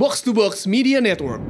Box 0.00 0.24
to 0.24 0.32
Box 0.32 0.64
Media 0.64 0.96
Network. 0.96 1.44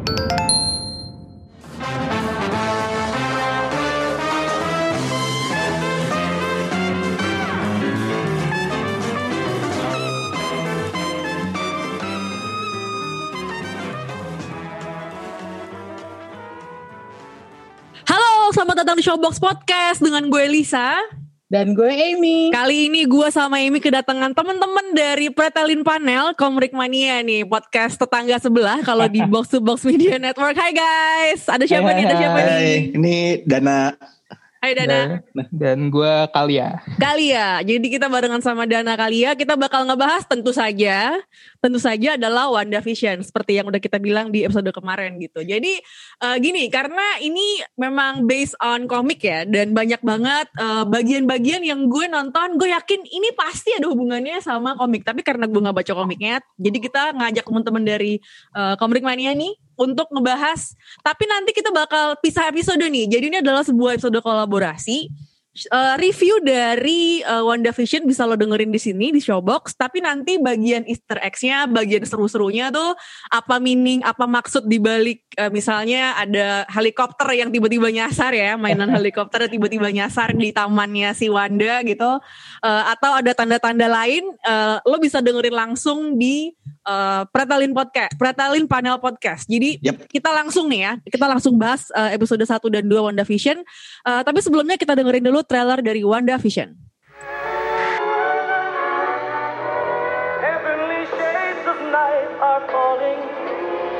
Halo, 18.02 18.50
selamat 18.50 18.82
datang 18.82 18.98
di 18.98 19.06
Showbox 19.06 19.38
Podcast 19.38 20.02
dengan 20.02 20.26
gue 20.26 20.50
Lisa. 20.50 21.19
Dan 21.50 21.74
gue 21.74 21.90
Amy. 21.90 22.54
Kali 22.54 22.86
ini 22.86 23.10
gue 23.10 23.26
sama 23.34 23.58
Amy 23.58 23.82
kedatangan 23.82 24.30
teman-teman 24.38 24.94
dari 24.94 25.34
Pretelin 25.34 25.82
Panel 25.82 26.30
Komrik 26.38 26.70
Mania 26.70 27.18
nih, 27.26 27.42
podcast 27.42 27.98
tetangga 27.98 28.38
sebelah 28.38 28.78
kalau 28.86 29.10
di 29.10 29.18
Box 29.34 29.50
to 29.50 29.58
Box 29.58 29.82
Media 29.82 30.14
Network. 30.14 30.54
Hai 30.54 30.70
guys, 30.70 31.50
ada 31.50 31.66
siapa 31.66 31.90
nih? 31.90 32.06
Ada 32.06 32.16
siapa 32.22 32.38
nih? 32.38 32.54
Hai, 32.54 32.70
ini 32.94 33.16
Dana 33.42 33.98
Hai 34.60 34.76
Dana. 34.76 35.24
Dan, 35.32 35.48
dan 35.56 35.78
gue 35.88 36.14
Kalia. 36.36 36.84
Kalia. 37.00 37.64
Jadi 37.64 37.96
kita 37.96 38.12
barengan 38.12 38.44
sama 38.44 38.68
Dana 38.68 38.92
Kalia, 38.92 39.32
kita 39.32 39.56
bakal 39.56 39.88
ngebahas 39.88 40.28
tentu 40.28 40.52
saja, 40.52 41.16
tentu 41.64 41.80
saja 41.80 42.20
adalah 42.20 42.52
WandaVision 42.52 43.24
seperti 43.24 43.56
yang 43.56 43.72
udah 43.72 43.80
kita 43.80 43.96
bilang 43.96 44.28
di 44.28 44.44
episode 44.44 44.68
kemarin 44.76 45.16
gitu. 45.16 45.40
Jadi 45.40 45.80
uh, 46.20 46.36
gini, 46.36 46.68
karena 46.68 47.24
ini 47.24 47.64
memang 47.80 48.28
based 48.28 48.52
on 48.60 48.84
komik 48.84 49.24
ya 49.24 49.48
dan 49.48 49.72
banyak 49.72 50.04
banget 50.04 50.52
uh, 50.60 50.84
bagian-bagian 50.84 51.64
yang 51.64 51.88
gue 51.88 52.04
nonton, 52.12 52.60
gue 52.60 52.68
yakin 52.68 53.00
ini 53.00 53.32
pasti 53.32 53.72
ada 53.72 53.88
hubungannya 53.88 54.44
sama 54.44 54.76
komik. 54.76 55.08
Tapi 55.08 55.24
karena 55.24 55.48
gue 55.48 55.56
nggak 55.56 55.76
baca 55.80 55.92
komiknya, 56.04 56.44
jadi 56.60 56.78
kita 56.84 57.02
ngajak 57.16 57.48
teman-teman 57.48 57.80
dari 57.80 58.20
uh, 58.52 58.76
Komik 58.76 59.00
Mania 59.00 59.32
nih 59.32 59.56
untuk 59.80 60.12
ngebahas. 60.12 60.76
Tapi 61.00 61.24
nanti 61.24 61.56
kita 61.56 61.72
bakal 61.72 62.20
pisah 62.20 62.52
episode 62.52 62.84
nih. 62.84 63.08
Jadi 63.08 63.24
ini 63.32 63.38
adalah 63.40 63.64
sebuah 63.64 63.96
episode 63.96 64.20
kolaborasi. 64.20 65.08
Uh, 65.50 65.98
review 65.98 66.38
dari 66.46 67.26
uh, 67.26 67.42
WandaVision 67.42 68.06
bisa 68.06 68.22
lo 68.22 68.38
dengerin 68.38 68.70
di 68.70 68.78
sini 68.78 69.10
di 69.10 69.18
Showbox. 69.18 69.74
Tapi 69.74 69.98
nanti 69.98 70.38
bagian 70.38 70.86
Easter 70.86 71.18
eggs-nya, 71.18 71.66
bagian 71.66 72.06
seru-serunya 72.06 72.70
tuh 72.70 72.94
apa 73.34 73.58
meaning, 73.58 73.98
apa 74.06 74.30
maksud 74.30 74.70
dibalik 74.70 75.26
uh, 75.34 75.50
misalnya 75.50 76.14
ada 76.14 76.70
helikopter 76.70 77.34
yang 77.34 77.50
tiba-tiba 77.50 77.90
nyasar 77.90 78.30
ya, 78.30 78.54
mainan 78.54 78.94
helikopter 78.94 79.50
tiba-tiba 79.50 79.90
nyasar 79.90 80.38
di 80.38 80.54
tamannya 80.54 81.10
si 81.18 81.26
Wanda 81.26 81.82
gitu. 81.82 82.22
Uh, 82.62 82.84
atau 82.86 83.18
ada 83.18 83.34
tanda-tanda 83.34 83.90
lain, 83.90 84.22
uh, 84.46 84.78
lo 84.86 85.02
bisa 85.02 85.18
dengerin 85.18 85.56
langsung 85.56 86.14
di 86.14 86.54
uh, 86.90 87.22
Pretalin 87.30 87.70
Podcast, 87.70 88.18
Pretalin 88.18 88.66
Panel 88.66 88.98
Podcast. 88.98 89.46
Jadi 89.46 89.78
Yep. 89.78 90.10
kita 90.10 90.30
langsung 90.34 90.66
nih 90.66 90.80
ya, 90.82 90.92
kita 91.06 91.26
langsung 91.30 91.54
bahas 91.54 91.86
uh, 91.94 92.10
episode 92.10 92.42
1 92.42 92.50
dan 92.74 92.84
2 92.90 93.06
WandaVision. 93.14 93.62
Uh, 94.02 94.26
tapi 94.26 94.42
sebelumnya 94.42 94.74
kita 94.74 94.98
dengerin 94.98 95.22
dulu 95.22 95.46
trailer 95.46 95.78
dari 95.78 96.02
WandaVision. 96.02 96.74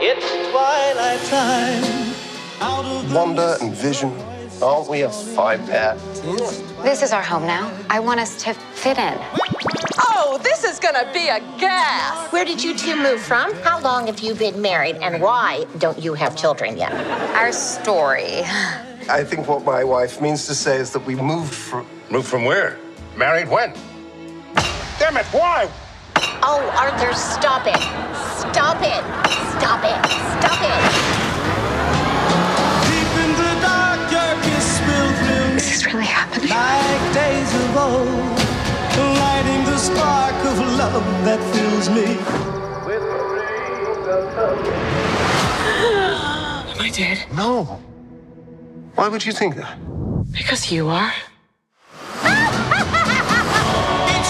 It's 0.00 0.33
twilight 0.48 1.20
time. 1.28 2.00
Wanda 3.11 3.58
and 3.61 3.74
Vision, 3.74 4.14
aren't 4.62 4.89
we 4.89 5.00
have 5.00 5.14
five 5.14 5.64
pair? 5.66 5.97
This 6.83 7.03
is 7.03 7.12
our 7.12 7.22
home 7.22 7.47
now. 7.47 7.72
I 7.89 8.00
want 8.00 8.20
us 8.20 8.42
to 8.44 8.55
fit 8.55 8.98
in. 8.98 9.19
Oh, 9.98 10.39
this 10.42 10.64
is 10.64 10.78
gonna 10.78 11.11
be 11.12 11.28
a 11.28 11.41
gas. 11.58 12.33
Where 12.33 12.44
did 12.44 12.62
you 12.62 12.77
two 12.77 12.97
move 12.97 13.20
from? 13.20 13.55
How 13.62 13.80
long 13.80 14.06
have 14.06 14.20
you 14.20 14.34
been 14.34 14.61
married? 14.61 14.97
And 14.97 15.22
why 15.22 15.64
don't 15.78 15.98
you 15.98 16.14
have 16.14 16.36
children 16.36 16.77
yet? 16.77 16.92
Our 17.34 17.52
story. 17.52 18.42
I 19.08 19.25
think 19.25 19.48
what 19.48 19.64
my 19.64 19.83
wife 19.83 20.20
means 20.20 20.47
to 20.47 20.55
say 20.55 20.77
is 20.77 20.92
that 20.92 21.05
we 21.05 21.14
moved 21.14 21.55
from. 21.55 21.86
Moved 22.11 22.28
from 22.28 22.45
where? 22.45 22.79
Married 23.17 23.48
when? 23.48 23.73
Damn 24.98 25.17
it, 25.17 25.27
why? 25.27 25.70
Oh, 26.42 26.61
Arthur, 26.77 27.13
stop 27.14 27.67
it. 27.67 27.77
Stop 28.36 28.83
it. 28.83 29.02
Stop 29.58 29.84
it. 29.84 29.98
Stop 30.40 30.61
it. 30.63 30.89
Like 36.39 37.13
days 37.13 37.52
of 37.55 37.77
old, 37.77 38.39
lighting 39.18 39.64
the 39.64 39.77
spark 39.79 40.35
of 40.46 40.58
love 40.79 41.02
that 41.24 41.41
fills 41.52 41.89
me. 41.91 42.17
Am 46.70 46.80
I 46.80 46.89
dead? 46.90 47.27
No. 47.35 47.80
Why 48.95 49.08
would 49.08 49.24
you 49.27 49.33
think 49.33 49.57
that? 49.57 49.77
Because 50.33 50.70
you 50.70 50.89
are. 50.89 51.11
Each 52.23 52.30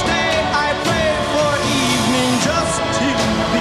day 0.08 0.32
I 0.56 0.72
pray 0.88 1.12
for 1.32 1.50
evening 1.84 2.32
just 2.48 2.80
to 2.96 3.08
be. 3.52 3.60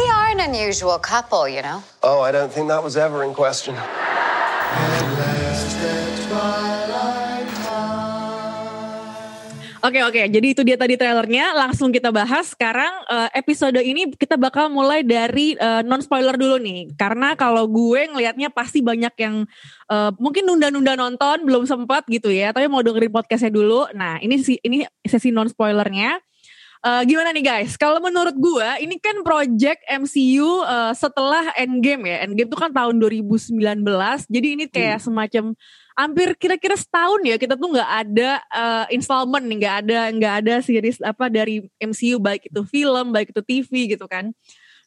We 0.00 0.04
are 0.10 0.26
an 0.28 0.40
unusual 0.40 0.98
couple, 0.98 1.48
you 1.48 1.62
know. 1.62 1.84
Oh, 2.02 2.20
I 2.20 2.32
don't 2.32 2.50
think 2.52 2.66
that 2.68 2.82
was 2.82 2.96
ever 2.96 3.22
in 3.22 3.32
question. 3.32 3.76
Oke 9.78 10.02
oke, 10.02 10.22
jadi 10.28 10.46
itu 10.52 10.66
dia 10.66 10.74
tadi 10.74 10.98
trailernya. 10.98 11.54
Langsung 11.54 11.94
kita 11.94 12.10
bahas. 12.10 12.50
Sekarang 12.50 12.90
eh, 13.08 13.30
episode 13.38 13.78
ini 13.78 14.10
kita 14.10 14.34
bakal 14.34 14.68
mulai 14.68 15.06
dari 15.06 15.54
non 15.86 16.02
spoiler 16.02 16.34
dulu 16.34 16.58
nih. 16.58 16.92
Karena 16.98 17.38
kalau 17.38 17.64
gue 17.70 18.10
ngelihatnya 18.10 18.50
pasti 18.50 18.82
banyak 18.82 19.14
yang 19.16 19.46
eh, 19.88 20.10
mungkin 20.18 20.50
nunda-nunda 20.50 20.98
nonton 20.98 21.46
belum 21.46 21.64
sempat 21.64 22.04
gitu 22.10 22.28
ya. 22.28 22.50
Tapi 22.50 22.66
mau 22.66 22.82
dengerin 22.82 23.08
podcastnya 23.08 23.54
dulu. 23.54 23.86
Nah 23.94 24.18
ini 24.18 24.42
si 24.42 24.58
ini 24.60 24.82
sesi 25.06 25.30
non 25.30 25.48
spoilernya. 25.48 26.20
Eh, 26.78 27.02
gimana 27.10 27.34
nih 27.34 27.42
guys? 27.42 27.74
Kalau 27.74 27.98
menurut 27.98 28.38
gue 28.38 28.68
ini 28.86 29.02
kan 29.02 29.18
project 29.26 29.82
MCU 29.90 30.62
eh, 30.62 30.92
setelah 30.94 31.50
Endgame 31.58 32.06
ya. 32.06 32.16
Endgame 32.22 32.46
itu 32.46 32.58
kan 32.58 32.70
tahun 32.70 33.02
2019. 33.02 33.58
Jadi 34.30 34.48
ini 34.54 34.64
kayak 34.70 35.02
semacam 35.02 35.58
hampir 35.98 36.38
kira-kira 36.38 36.78
setahun 36.78 37.18
ya 37.26 37.34
kita 37.34 37.58
tuh 37.58 37.74
nggak 37.74 37.90
ada 38.06 38.38
uh, 38.54 38.86
installment 38.94 39.42
nih 39.42 39.56
nggak 39.58 39.76
ada 39.82 39.98
nggak 40.14 40.34
ada 40.46 40.54
series 40.62 41.02
apa 41.02 41.26
dari 41.26 41.66
MCU 41.82 42.22
baik 42.22 42.46
itu 42.46 42.62
film 42.70 43.10
baik 43.10 43.34
itu 43.34 43.42
TV 43.42 43.98
gitu 43.98 44.06
kan 44.06 44.30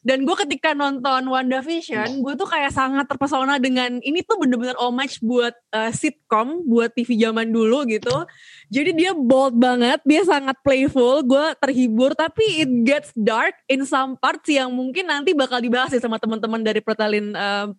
dan 0.02 0.26
gue 0.26 0.36
ketika 0.46 0.74
nonton 0.74 1.30
WandaVision 1.30 2.20
gue 2.26 2.34
tuh 2.34 2.48
kayak 2.50 2.74
sangat 2.74 3.06
terpesona 3.06 3.62
dengan 3.62 4.02
ini 4.02 4.26
tuh 4.26 4.38
bener-bener 4.42 4.74
homage 4.82 5.22
buat 5.22 5.54
uh, 5.70 5.94
sitcom 5.94 6.66
buat 6.66 6.90
TV 6.90 7.14
zaman 7.22 7.54
dulu 7.54 7.86
gitu 7.86 8.26
jadi 8.66 8.90
dia 8.92 9.10
bold 9.14 9.54
banget 9.54 10.02
dia 10.02 10.26
sangat 10.26 10.58
playful 10.66 11.22
gue 11.22 11.54
terhibur 11.62 12.18
tapi 12.18 12.66
it 12.66 12.70
gets 12.82 13.14
dark 13.14 13.54
in 13.70 13.86
some 13.86 14.18
parts 14.18 14.50
yang 14.50 14.74
mungkin 14.74 15.06
nanti 15.06 15.32
bakal 15.38 15.62
dibahas 15.62 15.94
ya 15.94 16.02
sama 16.02 16.18
teman-teman 16.18 16.66
dari 16.66 16.82
Pretalin 16.82 17.32
uh, 17.38 17.70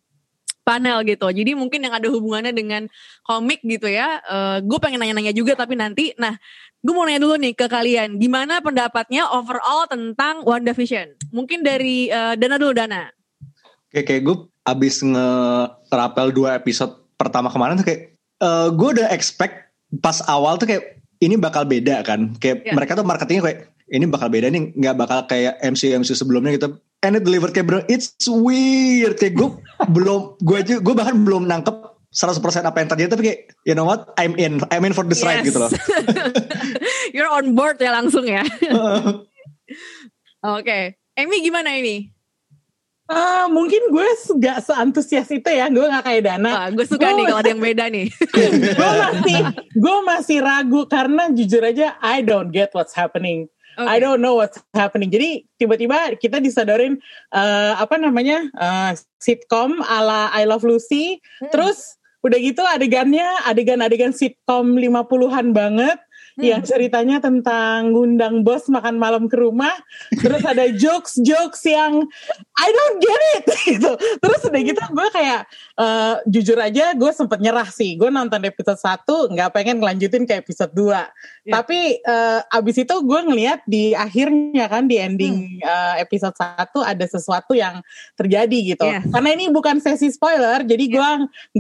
panel 0.64 1.04
gitu. 1.04 1.28
Jadi 1.28 1.54
mungkin 1.54 1.84
yang 1.84 1.94
ada 1.94 2.08
hubungannya 2.08 2.56
dengan 2.56 2.88
komik 3.28 3.62
gitu 3.62 3.92
ya. 3.92 4.24
Eh 4.24 4.58
gue 4.64 4.80
pengen 4.80 5.04
nanya-nanya 5.04 5.36
juga 5.36 5.60
tapi 5.60 5.76
nanti. 5.76 6.16
Nah, 6.16 6.40
gue 6.84 6.92
mau 6.92 7.04
nanya 7.04 7.18
dulu 7.18 7.36
nih 7.36 7.54
ke 7.54 7.66
kalian. 7.66 8.20
Gimana 8.20 8.60
pendapatnya 8.60 9.24
overall 9.26 9.88
tentang 9.88 10.44
WandaVision? 10.44 11.32
Mungkin 11.32 11.64
dari 11.64 12.08
eh, 12.08 12.36
Dana 12.36 12.56
dulu 12.56 12.72
Dana. 12.72 13.08
kayak 13.88 14.06
kayak 14.06 14.22
gue 14.22 14.36
abis 14.64 15.00
nge-rapel 15.02 16.28
dua 16.30 16.56
episode 16.56 16.92
pertama 17.14 17.48
kemarin 17.48 17.78
tuh 17.78 17.86
kayak 17.86 18.02
eh, 18.40 18.68
gue 18.70 18.90
udah 18.92 19.08
expect 19.10 19.70
pas 20.00 20.18
awal 20.26 20.58
tuh 20.58 20.66
kayak 20.66 20.98
ini 21.20 21.38
bakal 21.38 21.64
beda 21.64 22.02
kan 22.02 22.34
kayak 22.36 22.66
Ya. 22.66 22.74
mereka 22.74 22.94
tuh 22.94 23.06
marketingnya 23.06 23.44
kayak 23.44 23.60
ini 23.88 24.04
bakal 24.04 24.28
beda 24.28 24.50
nih 24.50 24.74
nggak 24.74 24.96
bakal 24.98 25.20
kayak 25.24 25.62
MCU 25.62 25.94
MCU 25.94 26.18
sebelumnya 26.18 26.58
gitu 26.58 26.74
and 27.00 27.14
it 27.14 27.22
delivered 27.22 27.54
kayak 27.54 27.64
bro 27.64 27.80
it's 27.86 28.12
weird 28.26 29.14
kayak 29.16 29.38
gue 29.38 29.50
belum 29.96 30.42
gue 30.42 30.58
aja 30.58 30.76
gue 30.82 30.94
bahkan 30.94 31.14
belum 31.16 31.46
nangkep 31.46 31.76
100% 32.14 32.40
apa 32.62 32.78
yang 32.78 32.90
terjadi 32.90 33.10
tapi 33.10 33.24
kayak 33.26 33.40
you 33.66 33.74
know 33.74 33.84
what 33.84 34.14
I'm 34.16 34.38
in 34.38 34.62
I'm 34.70 34.86
in 34.86 34.94
for 34.94 35.02
this 35.02 35.26
ride 35.26 35.42
Yes. 35.42 35.50
gitu 35.50 35.66
loh 35.66 35.72
You're 37.16 37.30
on 37.30 37.54
board 37.54 37.78
ya 37.78 37.94
langsung 37.94 38.26
ya. 38.26 38.42
Oke. 40.44 40.98
Amy 41.14 41.38
gimana 41.42 41.78
ini? 41.78 42.10
Ah, 43.06 43.46
mungkin 43.46 43.92
gue 43.92 44.08
gak 44.40 44.64
seantusias 44.66 45.30
itu 45.30 45.46
ya. 45.46 45.70
Gue 45.70 45.86
gak 45.86 46.04
kayak 46.08 46.24
Dana. 46.26 46.50
Wah, 46.50 46.68
gue 46.72 46.86
suka 46.88 47.12
Gue- 47.12 47.18
nih 47.22 47.26
kalau 47.30 47.40
ada 47.44 47.52
yang 47.52 47.62
beda 47.62 47.86
nih. 47.92 48.08
gue 48.80 48.90
masih 48.98 49.40
gue 49.76 49.98
masih 50.02 50.38
ragu 50.42 50.82
karena 50.88 51.30
jujur 51.30 51.62
aja 51.62 52.00
I 52.02 52.24
don't 52.24 52.50
get 52.50 52.74
what's 52.74 52.96
happening. 52.96 53.46
Oke. 53.74 53.90
I 53.90 53.98
don't 53.98 54.22
know 54.22 54.38
what's 54.38 54.58
happening. 54.74 55.10
Jadi 55.10 55.50
tiba-tiba 55.58 56.18
kita 56.18 56.38
disadarin 56.38 56.98
eh, 57.30 57.74
apa 57.74 57.98
namanya 57.98 58.46
eh, 58.50 58.92
sitcom 59.18 59.82
ala 59.82 60.34
I 60.34 60.46
Love 60.46 60.66
Lucy. 60.66 61.22
Terus 61.50 61.98
udah 62.24 62.40
gitu 62.40 62.64
adegannya 62.64 63.28
adegan-adegan 63.44 64.16
sitcom 64.16 64.80
50-an 64.80 65.52
banget. 65.52 66.00
Yang 66.42 66.66
ceritanya 66.66 67.22
tentang 67.22 67.94
ngundang 67.94 68.42
bos 68.42 68.66
makan 68.66 68.98
malam 68.98 69.30
ke 69.30 69.38
rumah, 69.38 69.74
terus 70.18 70.42
ada 70.42 70.66
jokes-jokes 70.74 71.62
yang 71.70 72.02
I 72.58 72.68
don't 72.74 72.98
get 72.98 73.22
it 73.38 73.46
gitu. 73.78 73.92
Terus 74.18 74.42
udah 74.50 74.62
gitu 74.66 74.82
gue 74.82 75.08
kayak 75.14 75.42
uh, 75.78 76.16
jujur 76.26 76.58
aja 76.58 76.98
gue 76.98 77.12
sempet 77.14 77.38
nyerah 77.38 77.70
sih. 77.70 77.94
Gue 77.94 78.10
nonton 78.10 78.42
episode 78.42 78.82
1 78.82 79.06
nggak 79.06 79.50
pengen 79.54 79.78
ngelanjutin 79.78 80.26
ke 80.26 80.42
episode 80.42 80.74
2. 80.74 80.90
Yeah. 80.90 81.54
Tapi 81.54 82.02
uh, 82.02 82.42
abis 82.50 82.82
itu 82.82 82.96
gue 83.06 83.20
ngeliat 83.30 83.62
di 83.70 83.94
akhirnya 83.94 84.66
kan 84.66 84.90
di 84.90 84.98
ending 84.98 85.62
hmm. 85.62 85.70
uh, 85.70 85.96
episode 86.02 86.34
1 86.34 86.74
ada 86.82 87.06
sesuatu 87.06 87.54
yang 87.54 87.78
terjadi 88.18 88.58
gitu. 88.74 88.86
Yeah. 88.90 89.06
Karena 89.06 89.30
ini 89.38 89.54
bukan 89.54 89.78
sesi 89.78 90.10
spoiler, 90.10 90.66
jadi 90.66 90.86
gue 90.90 91.10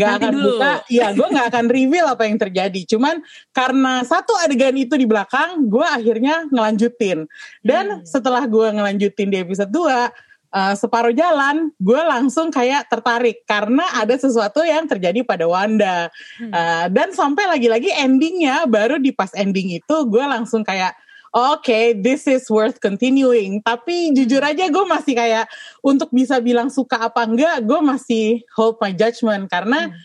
nggak 0.01 0.11
akan 0.17 0.33
dulu. 0.33 0.49
buka, 0.57 0.71
ya 0.89 1.13
gue 1.13 1.27
nggak 1.29 1.47
akan 1.53 1.65
reveal 1.69 2.07
apa 2.09 2.23
yang 2.25 2.41
terjadi. 2.41 2.81
Cuman 2.89 3.21
karena 3.53 4.01
satu 4.01 4.33
adegan 4.41 4.62
adegan 4.63 4.80
itu 4.80 4.95
di 4.95 5.04
belakang, 5.04 5.68
gue 5.68 5.83
akhirnya 5.83 6.48
ngelanjutin. 6.48 7.27
Dan 7.60 8.00
hmm. 8.00 8.07
setelah 8.07 8.48
gue 8.48 8.68
ngelanjutin 8.71 9.27
di 9.27 9.38
episode 9.44 9.68
2, 9.68 9.75
uh, 9.75 10.74
separuh 10.80 11.12
jalan, 11.12 11.75
gue 11.75 12.00
langsung 12.00 12.48
kayak 12.48 12.88
tertarik 12.88 13.44
karena 13.44 13.83
ada 14.00 14.15
sesuatu 14.15 14.63
yang 14.63 14.88
terjadi 14.88 15.27
pada 15.27 15.44
Wanda. 15.44 16.07
Hmm. 16.39 16.51
Uh, 16.56 16.86
dan 16.95 17.12
sampai 17.12 17.44
lagi-lagi 17.51 17.92
endingnya, 17.92 18.63
baru 18.71 18.95
di 19.04 19.12
pas 19.12 19.36
ending 19.36 19.75
itu 19.83 19.95
gue 20.07 20.24
langsung 20.24 20.63
kayak, 20.63 20.95
oke, 21.36 21.68
okay, 21.68 21.92
this 21.92 22.24
is 22.24 22.48
worth 22.48 22.80
continuing. 22.80 23.60
Tapi 23.60 24.15
jujur 24.15 24.39
aja 24.39 24.71
gue 24.71 24.86
masih 24.88 25.19
kayak 25.19 25.51
untuk 25.83 26.07
bisa 26.15 26.39
bilang 26.39 26.71
suka 26.71 27.12
apa 27.12 27.27
enggak, 27.27 27.60
gue 27.68 27.80
masih 27.83 28.48
hold 28.56 28.80
my 28.80 28.95
judgment 28.95 29.51
karena 29.51 29.92
hmm. 29.92 30.00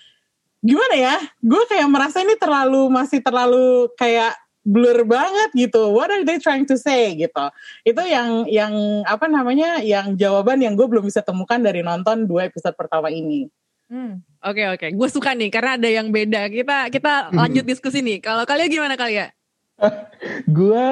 gimana 0.67 0.97
ya? 0.99 1.17
Gue 1.39 1.63
kayak 1.71 1.87
merasa 1.87 2.27
ini 2.27 2.35
terlalu 2.35 2.91
masih 2.91 3.23
terlalu 3.23 3.87
kayak 3.95 4.35
blur 4.69 5.09
banget 5.09 5.50
gitu. 5.56 5.88
What 5.88 6.12
are 6.12 6.20
they 6.29 6.37
trying 6.37 6.69
to 6.69 6.76
say 6.76 7.17
gitu? 7.17 7.44
Itu 7.88 8.05
yang 8.05 8.44
yang 8.44 9.03
apa 9.09 9.25
namanya? 9.25 9.81
Yang 9.81 10.20
jawaban 10.20 10.61
yang 10.61 10.76
gue 10.76 10.85
belum 10.85 11.09
bisa 11.09 11.25
temukan 11.25 11.56
dari 11.56 11.81
nonton 11.81 12.29
dua 12.29 12.53
episode 12.53 12.76
pertama 12.76 13.09
ini. 13.09 13.49
Hmm, 13.88 14.20
oke 14.44 14.53
okay, 14.53 14.67
oke. 14.69 14.79
Okay. 14.85 14.91
Gue 14.93 15.09
suka 15.09 15.32
nih 15.32 15.49
karena 15.49 15.81
ada 15.81 15.88
yang 15.88 16.12
beda. 16.12 16.53
Kita 16.53 16.93
kita 16.93 17.32
hmm. 17.32 17.37
lanjut 17.41 17.65
diskusi 17.65 18.05
nih. 18.05 18.20
Kalau 18.20 18.44
kalian 18.44 18.69
gimana 18.69 18.94
kalian? 19.00 19.32
gue 20.61 20.87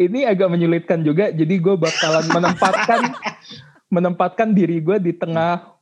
ini 0.00 0.24
agak 0.24 0.48
menyulitkan 0.48 1.04
juga. 1.04 1.28
Jadi 1.28 1.54
gue 1.60 1.76
bakalan 1.76 2.24
menempatkan 2.32 3.00
menempatkan 3.94 4.48
diri 4.56 4.80
gue 4.80 4.96
di 4.96 5.12
tengah 5.12 5.76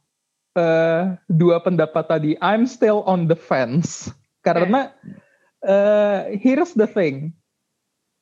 uh, 0.59 1.15
dua 1.31 1.63
pendapat 1.63 2.05
tadi. 2.11 2.31
I'm 2.43 2.67
still 2.67 3.07
on 3.07 3.31
the 3.31 3.39
fence 3.39 4.11
karena 4.43 4.91
okay 4.91 5.22
uh, 5.67 6.31
here's 6.37 6.75
the 6.75 6.87
thing. 6.87 7.33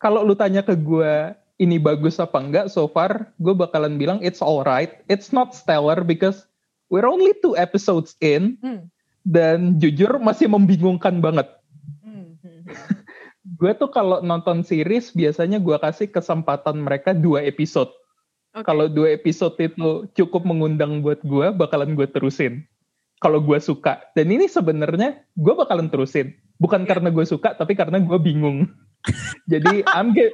Kalau 0.00 0.25
lu 0.25 0.32
tanya 0.32 0.64
ke 0.64 0.72
gue 0.76 1.37
ini 1.60 1.76
bagus 1.76 2.16
apa 2.16 2.40
enggak 2.40 2.72
so 2.72 2.88
far, 2.88 3.28
gue 3.37 3.52
bakalan 3.52 4.00
bilang 4.00 4.19
it's 4.25 4.40
alright. 4.40 5.04
It's 5.12 5.28
not 5.28 5.52
stellar 5.52 6.00
because 6.00 6.48
we're 6.88 7.08
only 7.08 7.37
two 7.44 7.52
episodes 7.56 8.16
in. 8.25 8.56
Hmm. 8.64 8.88
Dan 9.20 9.76
jujur 9.76 10.16
masih 10.16 10.48
membingungkan 10.48 11.20
banget. 11.20 11.52
Hmm. 12.00 12.40
gue 13.60 13.72
tuh 13.76 13.92
kalau 13.92 14.25
nonton 14.25 14.64
series 14.64 15.12
biasanya 15.12 15.60
gue 15.60 15.76
kasih 15.76 16.08
kesempatan 16.08 16.81
mereka 16.81 17.12
dua 17.12 17.44
episode. 17.44 17.92
Okay. 18.56 18.64
Kalau 18.64 18.88
dua 18.88 19.12
episode 19.12 19.54
itu 19.60 20.08
cukup 20.16 20.48
mengundang 20.48 21.04
buat 21.04 21.20
gue, 21.20 21.52
bakalan 21.52 21.92
gue 21.92 22.08
terusin. 22.08 22.64
Kalau 23.20 23.44
gue 23.44 23.60
suka. 23.60 24.00
Dan 24.16 24.32
ini 24.32 24.48
sebenarnya 24.48 25.20
gue 25.37 25.52
bakalan 25.52 25.92
terusin 25.92 26.32
bukan 26.61 26.85
karena 26.85 27.09
gue 27.09 27.25
suka 27.25 27.57
tapi 27.57 27.73
karena 27.73 27.97
gue 27.99 28.19
bingung. 28.21 28.69
Jadi 29.53 29.83
I'm 29.89 30.12
gi 30.12 30.29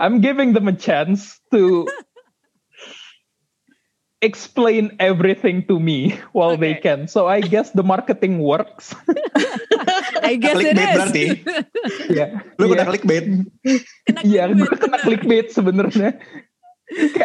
I'm 0.00 0.24
giving 0.24 0.56
them 0.56 0.66
a 0.66 0.74
chance 0.74 1.38
to 1.52 1.84
explain 4.24 4.96
everything 4.98 5.62
to 5.70 5.78
me 5.78 6.18
while 6.32 6.56
okay. 6.56 6.64
they 6.64 6.74
can. 6.80 7.06
So 7.06 7.28
I 7.28 7.44
guess 7.44 7.70
the 7.70 7.84
marketing 7.84 8.40
works. 8.40 8.96
I 10.24 10.40
guess 10.40 10.58
it 10.58 10.74
is. 10.74 10.96
berarti. 10.96 11.24
Ya 12.10 12.42
lu 12.56 12.72
yeah. 12.72 12.72
kena 12.74 12.84
clickbait. 12.88 13.24
Iya 14.24 14.42
gue 14.56 14.72
kena 14.72 14.98
clickbait 15.04 15.52
sebenarnya. 15.52 16.16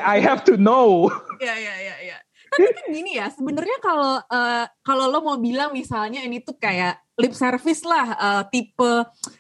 I 0.04 0.20
have 0.20 0.44
to 0.52 0.60
know. 0.60 1.08
Ya 1.40 1.56
ya 1.56 1.76
ya 1.80 1.96
ya 2.04 2.18
tapi 2.54 2.70
kan 2.70 2.86
gini 2.94 3.12
ya 3.18 3.28
sebenarnya 3.34 3.78
kalau 3.82 4.22
uh, 4.22 4.66
kalau 4.86 5.06
lo 5.10 5.20
mau 5.26 5.38
bilang 5.42 5.74
misalnya 5.74 6.22
ini 6.22 6.38
tuh 6.46 6.54
kayak 6.62 7.02
lip 7.20 7.34
service 7.38 7.86
lah 7.86 8.08
uh, 8.18 8.44
tipe 8.50 8.92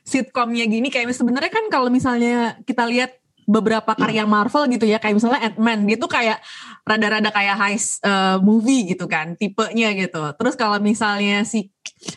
sitcomnya 0.05 0.65
gini. 0.69 0.93
Kayak 0.93 1.15
sebenarnya 1.17 1.51
kan 1.51 1.65
kalau 1.73 1.89
misalnya 1.89 2.57
kita 2.65 2.85
lihat 2.85 3.23
beberapa 3.43 3.91
karya 3.95 4.23
Marvel 4.23 4.71
gitu 4.71 4.87
ya 4.87 5.03
kayak 5.03 5.19
misalnya 5.19 5.41
Ant-Man 5.51 5.83
dia 5.83 5.97
tuh 5.99 6.07
kayak 6.07 6.39
rada-rada 6.87 7.27
kayak 7.27 7.59
heist 7.59 7.99
uh, 8.03 8.39
movie 8.39 8.87
gitu 8.95 9.05
kan 9.07 9.35
tipenya 9.35 9.91
gitu. 9.95 10.23
Terus 10.39 10.55
kalau 10.55 10.79
misalnya 10.79 11.43
si 11.43 11.71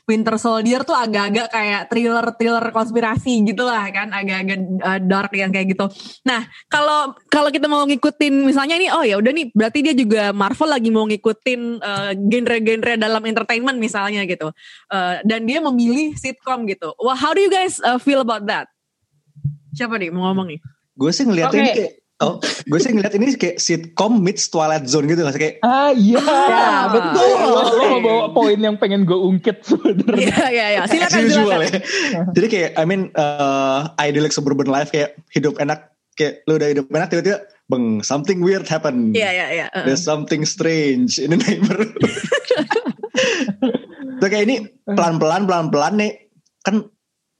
Winter 0.06 0.37
Soldier 0.38 0.83
tuh 0.83 0.97
agak-agak 0.97 1.49
kayak 1.50 1.83
thriller-thriller 1.91 2.67
konspirasi 2.71 3.43
gitu 3.47 3.67
lah 3.67 3.88
kan 3.91 4.11
agak-agak 4.11 4.61
uh, 4.83 5.00
dark 5.03 5.33
yang 5.35 5.50
kayak 5.50 5.75
gitu. 5.75 5.87
Nah 6.27 6.47
kalau 6.71 7.15
kalau 7.29 7.50
kita 7.50 7.67
mau 7.67 7.85
ngikutin 7.87 8.47
misalnya 8.47 8.77
ini 8.79 8.88
oh 8.91 9.05
ya 9.05 9.19
udah 9.19 9.33
nih 9.33 9.47
berarti 9.53 9.79
dia 9.85 9.94
juga 9.94 10.31
Marvel 10.31 10.71
lagi 10.71 10.91
mau 10.94 11.05
ngikutin 11.06 11.61
uh, 11.83 12.12
genre-genre 12.17 12.94
dalam 12.99 13.23
entertainment 13.27 13.79
misalnya 13.79 14.23
gitu. 14.25 14.50
Uh, 14.91 15.19
dan 15.27 15.44
dia 15.44 15.59
memilih 15.62 16.15
sitcom 16.15 16.65
gitu. 16.71 16.94
Wah 17.03 17.19
how 17.19 17.35
do 17.35 17.43
you 17.43 17.53
guys 17.53 17.79
uh, 17.83 17.99
feel 17.99 18.23
about 18.23 18.47
that? 18.47 18.71
Siapa 19.77 20.00
nih 20.00 20.09
mau 20.09 20.31
ngomong 20.33 20.56
nih? 20.56 20.61
Gue 20.97 21.12
sih 21.12 21.29
ngeliat 21.29 21.53
okay. 21.53 21.61
ini 21.61 21.71
kayak 21.77 21.93
Oh, 22.16 22.40
gue 22.40 22.80
sih 22.80 22.96
ngeliat 22.96 23.12
ini 23.12 23.36
kayak 23.36 23.60
sitcom 23.60 24.24
meets 24.24 24.48
Twilight 24.48 24.88
Zone 24.88 25.04
gitu 25.04 25.20
sih 25.20 25.36
kayak 25.36 25.60
Ah 25.60 25.92
iya, 25.92 26.16
ya, 26.24 26.88
betul. 26.88 27.28
Lo, 27.44 27.60
lo 27.60 27.84
mau 27.92 28.00
bawa 28.00 28.24
poin 28.32 28.56
yang 28.56 28.80
pengen 28.80 29.04
gue 29.04 29.20
ungkit 29.20 29.60
sebenarnya. 29.60 30.24
Iya 30.24 30.44
iya 30.48 30.66
iya. 30.72 30.82
Silakan 30.88 31.28
silakan. 31.28 31.60
Ya. 31.76 32.24
Jadi 32.32 32.46
kayak 32.48 32.70
I 32.80 32.84
mean 32.88 33.12
uh, 33.20 33.92
idyllic 34.00 34.32
suburban 34.32 34.64
life 34.64 34.88
kayak 34.88 35.20
hidup 35.28 35.60
enak 35.60 35.92
kayak 36.16 36.40
lu 36.48 36.56
udah 36.56 36.72
hidup 36.72 36.88
enak 36.88 37.12
tiba-tiba 37.12 37.44
beng 37.68 38.00
something 38.00 38.40
weird 38.40 38.64
happen. 38.64 39.12
Iya 39.12 39.30
iya 39.36 39.46
iya. 39.52 39.66
Uh-uh. 39.76 39.84
There's 39.84 40.00
something 40.00 40.48
strange 40.48 41.20
in 41.20 41.36
the 41.36 41.38
neighborhood. 41.44 41.92
Tuh 44.24 44.28
kayak 44.32 44.48
ini 44.48 44.72
pelan-pelan 44.88 45.44
pelan-pelan 45.44 46.00
nih 46.00 46.32
kan 46.64 46.88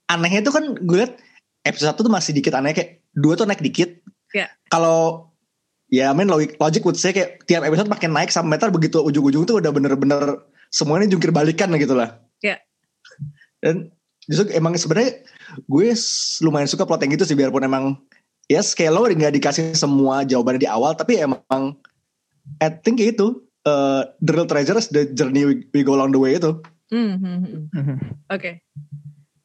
anehnya 0.05 0.45
tuh 0.45 0.53
kan 0.53 0.77
gue 0.77 0.97
liat 1.01 1.17
episode 1.65 1.97
1 1.97 2.05
tuh 2.05 2.13
masih 2.13 2.31
dikit 2.37 2.53
aneh 2.53 2.77
kayak 2.77 3.01
dua 3.17 3.33
tuh 3.33 3.49
naik 3.49 3.65
dikit. 3.65 4.05
Yeah. 4.35 4.49
Kalau 4.71 5.31
ya 5.87 6.11
main 6.11 6.27
logic, 6.27 6.59
logic 6.59 6.83
would 6.83 6.99
say 6.99 7.15
kayak 7.15 7.47
tiap 7.47 7.63
episode 7.63 7.87
makin 7.87 8.11
naik 8.11 8.31
sampai 8.31 8.59
meter 8.59 8.67
begitu 8.71 8.99
ujung-ujung 8.99 9.47
tuh 9.47 9.63
udah 9.63 9.71
bener-bener 9.71 10.43
semuanya 10.71 11.07
jungkir 11.07 11.31
balikan 11.31 11.71
gitu 11.79 11.95
lah. 11.95 12.19
Iya. 12.43 12.57
Yeah. 12.57 12.59
Dan 13.63 13.75
justru 14.27 14.51
emang 14.51 14.75
sebenarnya 14.75 15.23
gue 15.65 15.87
lumayan 16.43 16.67
suka 16.67 16.83
plot 16.83 17.07
yang 17.07 17.15
gitu 17.15 17.23
sih 17.23 17.37
biarpun 17.39 17.63
emang 17.63 17.95
ya 18.51 18.59
yes, 18.59 18.75
kayak 18.75 18.91
lo 18.95 19.07
nggak 19.07 19.39
dikasih 19.39 19.71
semua 19.75 20.27
jawabannya 20.27 20.67
di 20.67 20.69
awal 20.69 20.95
tapi 20.95 21.19
emang 21.19 21.79
I 22.59 22.71
think 22.71 22.99
itu 23.03 23.43
uh, 23.67 24.07
the 24.23 24.31
real 24.31 24.47
treasure 24.47 24.79
is 24.79 24.87
the 24.91 25.07
journey 25.11 25.43
we, 25.43 25.67
we 25.75 25.83
go 25.83 25.95
along 25.95 26.15
the 26.15 26.19
way 26.19 26.39
itu. 26.39 26.59
Mm 26.87 27.19
-hmm. 27.19 27.99
Oke. 28.31 28.39
Okay. 28.39 28.53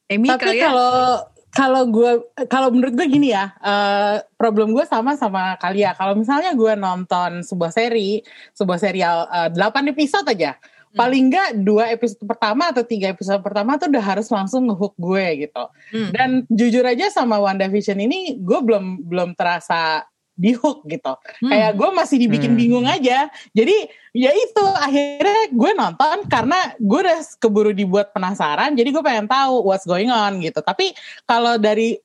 Amy 0.07 0.31
Tapi 0.31 0.59
kalau 0.59 1.27
kalau 1.53 1.85
gue 1.85 2.11
kalau 2.49 2.73
menurut 2.73 2.97
gue 2.97 3.07
gini 3.07 3.29
ya 3.29 3.53
uh, 3.61 4.25
problem 4.35 4.73
gue 4.73 4.83
sama 4.89 5.13
sama 5.13 5.53
kalian 5.61 5.93
kalau 5.93 6.17
misalnya 6.17 6.57
gue 6.57 6.73
nonton 6.73 7.45
sebuah 7.45 7.69
seri 7.69 8.25
sebuah 8.57 8.79
serial 8.81 9.29
uh, 9.29 9.49
8 9.53 9.93
episode 9.93 10.25
aja 10.25 10.57
hmm. 10.57 10.97
paling 10.97 11.29
enggak 11.29 11.49
dua 11.61 11.93
episode 11.93 12.25
pertama 12.25 12.73
atau 12.73 12.81
tiga 12.81 13.13
episode 13.13 13.45
pertama 13.45 13.77
tuh 13.77 13.85
udah 13.93 14.03
harus 14.03 14.27
langsung 14.33 14.65
ngehook 14.65 14.97
gue 14.97 15.47
gitu 15.47 15.63
hmm. 15.93 16.09
dan 16.09 16.29
jujur 16.49 16.83
aja 16.83 17.13
sama 17.13 17.37
WandaVision 17.37 18.01
ini 18.01 18.41
gue 18.41 18.59
belum 18.59 19.05
belum 19.05 19.37
terasa 19.37 20.09
di 20.33 20.57
hook 20.57 20.85
gitu. 20.89 21.13
Hmm. 21.13 21.49
Kayak 21.49 21.71
gue 21.77 21.89
masih 21.93 22.17
dibikin 22.17 22.51
hmm. 22.53 22.59
bingung 22.59 22.87
aja. 22.89 23.29
Jadi 23.53 23.75
ya 24.13 24.33
itu 24.33 24.65
akhirnya 24.65 25.53
gue 25.53 25.71
nonton 25.77 26.17
karena 26.25 26.73
gue 26.77 26.99
udah 27.05 27.19
keburu 27.37 27.71
dibuat 27.71 28.11
penasaran. 28.11 28.73
Jadi 28.73 28.89
gue 28.89 29.03
pengen 29.05 29.29
tahu 29.29 29.65
what's 29.65 29.85
going 29.85 30.09
on 30.09 30.41
gitu. 30.41 30.59
Tapi 30.61 30.93
kalau 31.29 31.61
dari 31.61 31.97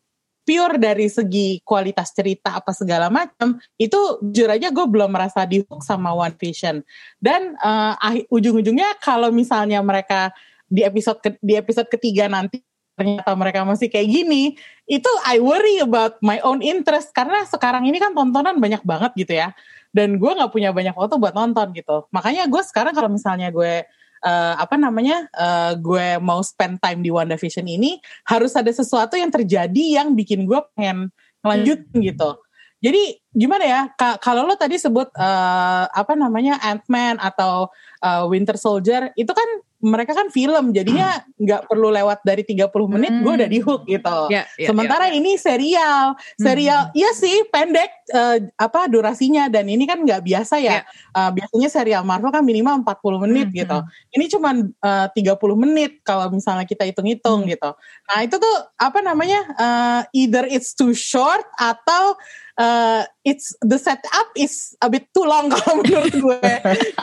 pure 0.48 0.80
dari 0.80 1.12
segi 1.12 1.60
kualitas 1.60 2.08
cerita 2.16 2.56
apa 2.56 2.72
segala 2.72 3.12
macam 3.12 3.60
itu 3.76 4.16
jujur 4.32 4.48
aja 4.48 4.72
gue 4.72 4.86
belum 4.88 5.12
merasa 5.12 5.44
di 5.44 5.60
hook 5.60 5.84
sama 5.84 6.16
One 6.16 6.36
Vision. 6.36 6.80
Dan 7.20 7.56
uh, 7.60 7.96
ujung-ujungnya 8.32 8.96
kalau 9.00 9.28
misalnya 9.28 9.84
mereka 9.84 10.32
di 10.68 10.84
episode 10.84 11.20
ke, 11.24 11.36
di 11.40 11.56
episode 11.56 11.88
ketiga 11.88 12.28
nanti 12.28 12.60
ternyata 12.98 13.30
mereka 13.38 13.62
masih 13.62 13.86
kayak 13.86 14.10
gini, 14.10 14.58
itu 14.90 15.10
I 15.22 15.38
worry 15.38 15.78
about 15.78 16.18
my 16.18 16.42
own 16.42 16.58
interest 16.58 17.14
karena 17.14 17.46
sekarang 17.46 17.86
ini 17.86 18.02
kan 18.02 18.10
tontonan 18.12 18.58
banyak 18.58 18.82
banget 18.82 19.14
gitu 19.14 19.38
ya. 19.38 19.54
Dan 19.94 20.18
gue 20.18 20.28
nggak 20.28 20.50
punya 20.50 20.74
banyak 20.74 20.98
waktu 20.98 21.16
buat 21.16 21.32
nonton 21.32 21.70
gitu. 21.78 22.10
Makanya 22.10 22.50
gue 22.50 22.62
sekarang 22.66 22.92
kalau 22.92 23.08
misalnya 23.08 23.54
gue 23.54 23.86
eh, 24.26 24.54
apa 24.58 24.74
namanya 24.74 25.30
eh, 25.30 25.72
gue 25.78 26.18
mau 26.18 26.42
spend 26.42 26.82
time 26.82 27.00
di 27.06 27.14
WandaVision 27.14 27.64
ini 27.64 28.02
harus 28.26 28.58
ada 28.58 28.68
sesuatu 28.74 29.14
yang 29.14 29.30
terjadi 29.30 30.02
yang 30.02 30.18
bikin 30.18 30.44
gue 30.44 30.58
pengen 30.74 31.14
ngelanjutin 31.46 32.02
gitu. 32.02 32.30
Jadi 32.78 33.22
gimana 33.38 33.64
ya? 33.64 33.80
Ka- 33.94 34.18
kalau 34.18 34.42
lo 34.42 34.58
tadi 34.58 34.74
sebut 34.76 35.08
eh, 35.14 35.84
apa 35.86 36.12
namanya 36.12 36.58
Ant-Man 36.58 37.16
atau 37.16 37.70
eh, 37.98 38.24
Winter 38.26 38.58
Soldier 38.58 39.14
itu 39.14 39.30
kan 39.30 39.46
mereka 39.78 40.10
kan 40.10 40.26
film 40.26 40.74
jadinya 40.74 41.22
nggak 41.38 41.70
perlu 41.70 41.94
lewat 41.94 42.26
dari 42.26 42.42
30 42.42 42.66
menit 42.90 43.14
gue 43.14 43.30
udah 43.32 43.46
di 43.46 43.60
hook 43.62 43.86
gitu. 43.86 44.18
Ya, 44.26 44.42
ya, 44.58 44.66
Sementara 44.66 45.06
ini 45.14 45.38
serial, 45.38 46.18
serial 46.36 46.80
iya 46.92 47.10
sih 47.14 47.46
pendek 47.46 47.86
eh, 48.10 48.50
apa 48.58 48.90
durasinya 48.90 49.46
dan 49.46 49.70
ini 49.70 49.86
kan 49.86 50.02
nggak 50.02 50.26
biasa 50.26 50.58
ya. 50.58 50.82
Eh, 51.14 51.30
biasanya 51.30 51.68
serial 51.70 52.02
Marvel 52.02 52.34
kan 52.34 52.42
minimal 52.42 52.82
40 52.82 53.22
menit 53.22 53.46
gitu. 53.54 53.78
Ini 54.18 54.24
cuman 54.26 54.56
eh, 54.66 55.06
30 55.14 55.38
menit 55.54 56.02
kalau 56.02 56.26
misalnya 56.26 56.66
kita 56.66 56.82
hitung-hitung 56.82 57.46
gitu. 57.46 57.70
Nah, 58.10 58.18
itu 58.26 58.34
tuh 58.34 58.56
apa 58.74 58.98
namanya? 58.98 59.46
eh, 59.54 60.26
either 60.26 60.42
it's 60.42 60.74
too 60.74 60.90
short 60.90 61.46
atau 61.54 62.18
eh, 62.58 63.06
it's 63.28 63.52
the 63.60 63.76
setup 63.76 64.32
is 64.32 64.72
a 64.80 64.88
bit 64.88 65.12
too 65.12 65.28
long 65.28 65.50
kalau 65.54 65.84
menurut 65.84 66.14
gue. 66.16 66.52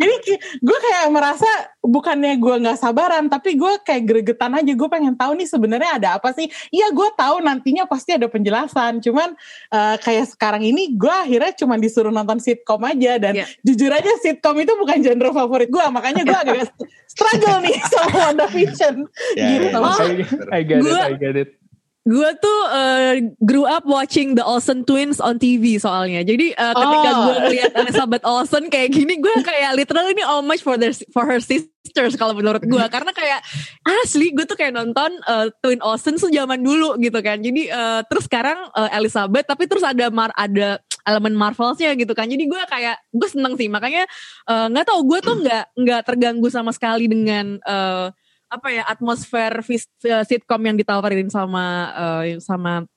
Jadi 0.01 0.15
gue 0.57 0.77
kayak 0.81 1.13
merasa 1.13 1.47
bukannya 1.85 2.41
gue 2.41 2.55
nggak 2.65 2.81
sabaran, 2.81 3.29
tapi 3.29 3.53
gue 3.53 3.77
kayak 3.85 4.03
gregetan 4.09 4.57
aja. 4.57 4.73
Gue 4.73 4.89
pengen 4.89 5.13
tahu 5.13 5.37
nih 5.37 5.45
sebenarnya 5.45 5.91
ada 6.01 6.09
apa 6.17 6.33
sih? 6.33 6.49
Iya 6.73 6.89
gue 6.89 7.09
tahu 7.13 7.45
nantinya 7.45 7.85
pasti 7.85 8.17
ada 8.17 8.25
penjelasan. 8.25 9.05
Cuman 9.05 9.37
eh, 9.69 9.95
kayak 10.01 10.33
sekarang 10.33 10.65
ini 10.65 10.97
gue 10.97 11.13
akhirnya 11.13 11.53
cuma 11.53 11.77
disuruh 11.77 12.09
nonton 12.09 12.41
sitcom 12.41 12.81
aja 12.81 13.21
dan 13.21 13.45
jujur 13.61 13.93
aja 13.93 14.09
sitcom 14.25 14.57
itu 14.57 14.73
bukan 14.73 14.97
genre 15.05 15.29
favorit 15.29 15.69
gue. 15.69 15.85
Makanya 15.93 16.25
gue 16.25 16.37
agak 16.37 16.57
struggle 17.13 17.61
nih 17.61 17.77
sama 17.85 18.33
WandaVision 18.33 18.95
gitu. 19.37 19.77
I 20.49 20.61
get 20.65 20.81
it, 20.81 20.97
I 20.97 21.13
get 21.15 21.37
it. 21.37 21.49
Gue 22.05 22.29
tuh 22.37 22.59
uh, 22.69 23.17
grew 23.41 23.65
up 23.65 23.81
watching 23.89 24.37
The 24.37 24.45
Olsen 24.45 24.85
Twins 24.85 25.17
on 25.17 25.41
TV 25.41 25.81
soalnya. 25.81 26.21
Jadi 26.21 26.53
uh, 26.53 26.73
ketika 26.77 27.09
Oh. 27.09 27.21
gue 27.25 27.35
melihat 27.49 27.71
Elizabeth 27.81 28.21
Olsen 28.21 28.69
kayak 28.69 28.93
gini, 28.93 29.17
gue 29.17 29.35
kayak 29.41 29.73
literally 29.73 30.13
ini 30.13 30.21
homage 30.21 30.61
for 30.61 30.77
their 30.77 30.93
for 31.09 31.25
her 31.25 31.41
sisters 31.41 32.13
kalau 32.13 32.37
menurut 32.37 32.61
gue. 32.61 32.85
Karena 32.93 33.09
kayak 33.09 33.41
asli 34.05 34.37
gue 34.37 34.45
tuh 34.45 34.53
kayak 34.53 34.77
nonton 34.77 35.17
uh, 35.25 35.49
Twin 35.65 35.81
Olsen 35.81 36.21
tuh 36.21 36.29
zaman 36.29 36.61
dulu 36.61 36.93
gitu 37.01 37.17
kan. 37.25 37.41
Jadi 37.41 37.73
uh, 37.73 38.05
terus 38.05 38.29
sekarang 38.29 38.69
uh, 38.77 38.89
Elizabeth, 38.93 39.49
tapi 39.49 39.65
terus 39.65 39.81
ada 39.81 40.05
mar 40.13 40.29
ada 40.37 40.77
elemen 41.09 41.33
Marvelsnya 41.33 41.97
gitu 41.97 42.13
kan. 42.13 42.29
Jadi 42.29 42.45
gue 42.45 42.61
kayak 42.69 43.01
gue 43.17 43.29
seneng 43.33 43.57
sih. 43.57 43.65
Makanya 43.65 44.05
uh, 44.45 44.69
nggak 44.69 44.93
tahu 44.93 45.09
gue 45.09 45.19
tuh 45.25 45.41
nggak 45.41 45.73
nggak 45.73 46.01
terganggu 46.05 46.53
sama 46.53 46.69
sekali 46.69 47.09
dengan 47.09 47.57
uh, 47.65 48.13
apa 48.55 48.67
ya 48.71 48.83
atmosfer 48.87 49.51
uh, 49.59 50.23
sitcom 50.23 50.61
yang 50.63 50.79
ditawarin 50.79 51.27
sama 51.27 51.91
uh, 51.91 52.23
sama 52.39 52.87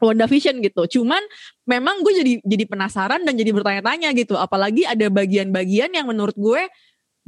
WandaVision 0.00 0.64
gitu. 0.64 1.00
Cuman 1.00 1.20
memang 1.68 2.00
gue 2.00 2.12
jadi 2.24 2.32
jadi 2.40 2.64
penasaran 2.64 3.20
dan 3.22 3.36
jadi 3.36 3.52
bertanya-tanya 3.52 4.10
gitu. 4.16 4.34
Apalagi 4.40 4.88
ada 4.88 5.06
bagian-bagian 5.12 5.92
yang 5.92 6.08
menurut 6.08 6.34
gue 6.34 6.66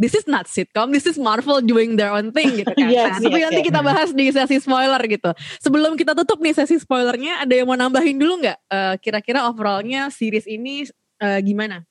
this 0.01 0.17
is 0.17 0.25
not 0.25 0.49
sitcom, 0.49 0.91
this 0.91 1.05
is 1.05 1.21
Marvel 1.21 1.61
doing 1.61 2.01
their 2.01 2.11
own 2.11 2.33
thing 2.33 2.65
gitu 2.65 2.73
kan. 2.79 2.89
Yes, 2.89 3.21
Nah, 3.21 3.29
tapi 3.29 3.39
yes, 3.39 3.45
nanti 3.47 3.61
yes. 3.61 3.69
kita 3.69 3.81
bahas 3.85 4.09
di 4.11 4.25
sesi 4.33 4.57
spoiler 4.59 5.03
gitu. 5.05 5.31
Sebelum 5.61 5.93
kita 5.95 6.17
tutup 6.17 6.41
nih 6.41 6.57
sesi 6.57 6.81
spoilernya, 6.81 7.45
ada 7.45 7.53
yang 7.53 7.69
mau 7.69 7.77
nambahin 7.77 8.17
dulu 8.17 8.43
nggak? 8.43 8.59
Eh, 8.67 8.95
kira-kira 9.05 9.47
overallnya 9.47 10.09
series 10.09 10.49
ini 10.49 10.89
eh, 11.21 11.41
gimana? 11.45 11.85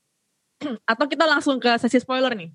Atau 0.92 1.06
kita 1.08 1.30
langsung 1.30 1.62
ke 1.62 1.78
sesi 1.78 2.02
spoiler 2.02 2.34
nih? 2.34 2.50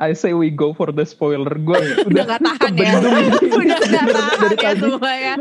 I 0.00 0.16
say 0.16 0.32
we 0.32 0.48
go 0.48 0.72
for 0.72 0.88
the 0.88 1.04
spoiler. 1.04 1.52
Gue 1.60 1.76
Udah 2.08 2.24
gak 2.24 2.40
tahan 2.40 2.72
ya. 2.72 2.92
Udah 3.60 3.78
gak 3.84 4.08
tahan 4.08 4.36
dari 4.40 4.56
ya 4.56 4.72
semua 4.80 5.12
ya. 5.12 5.34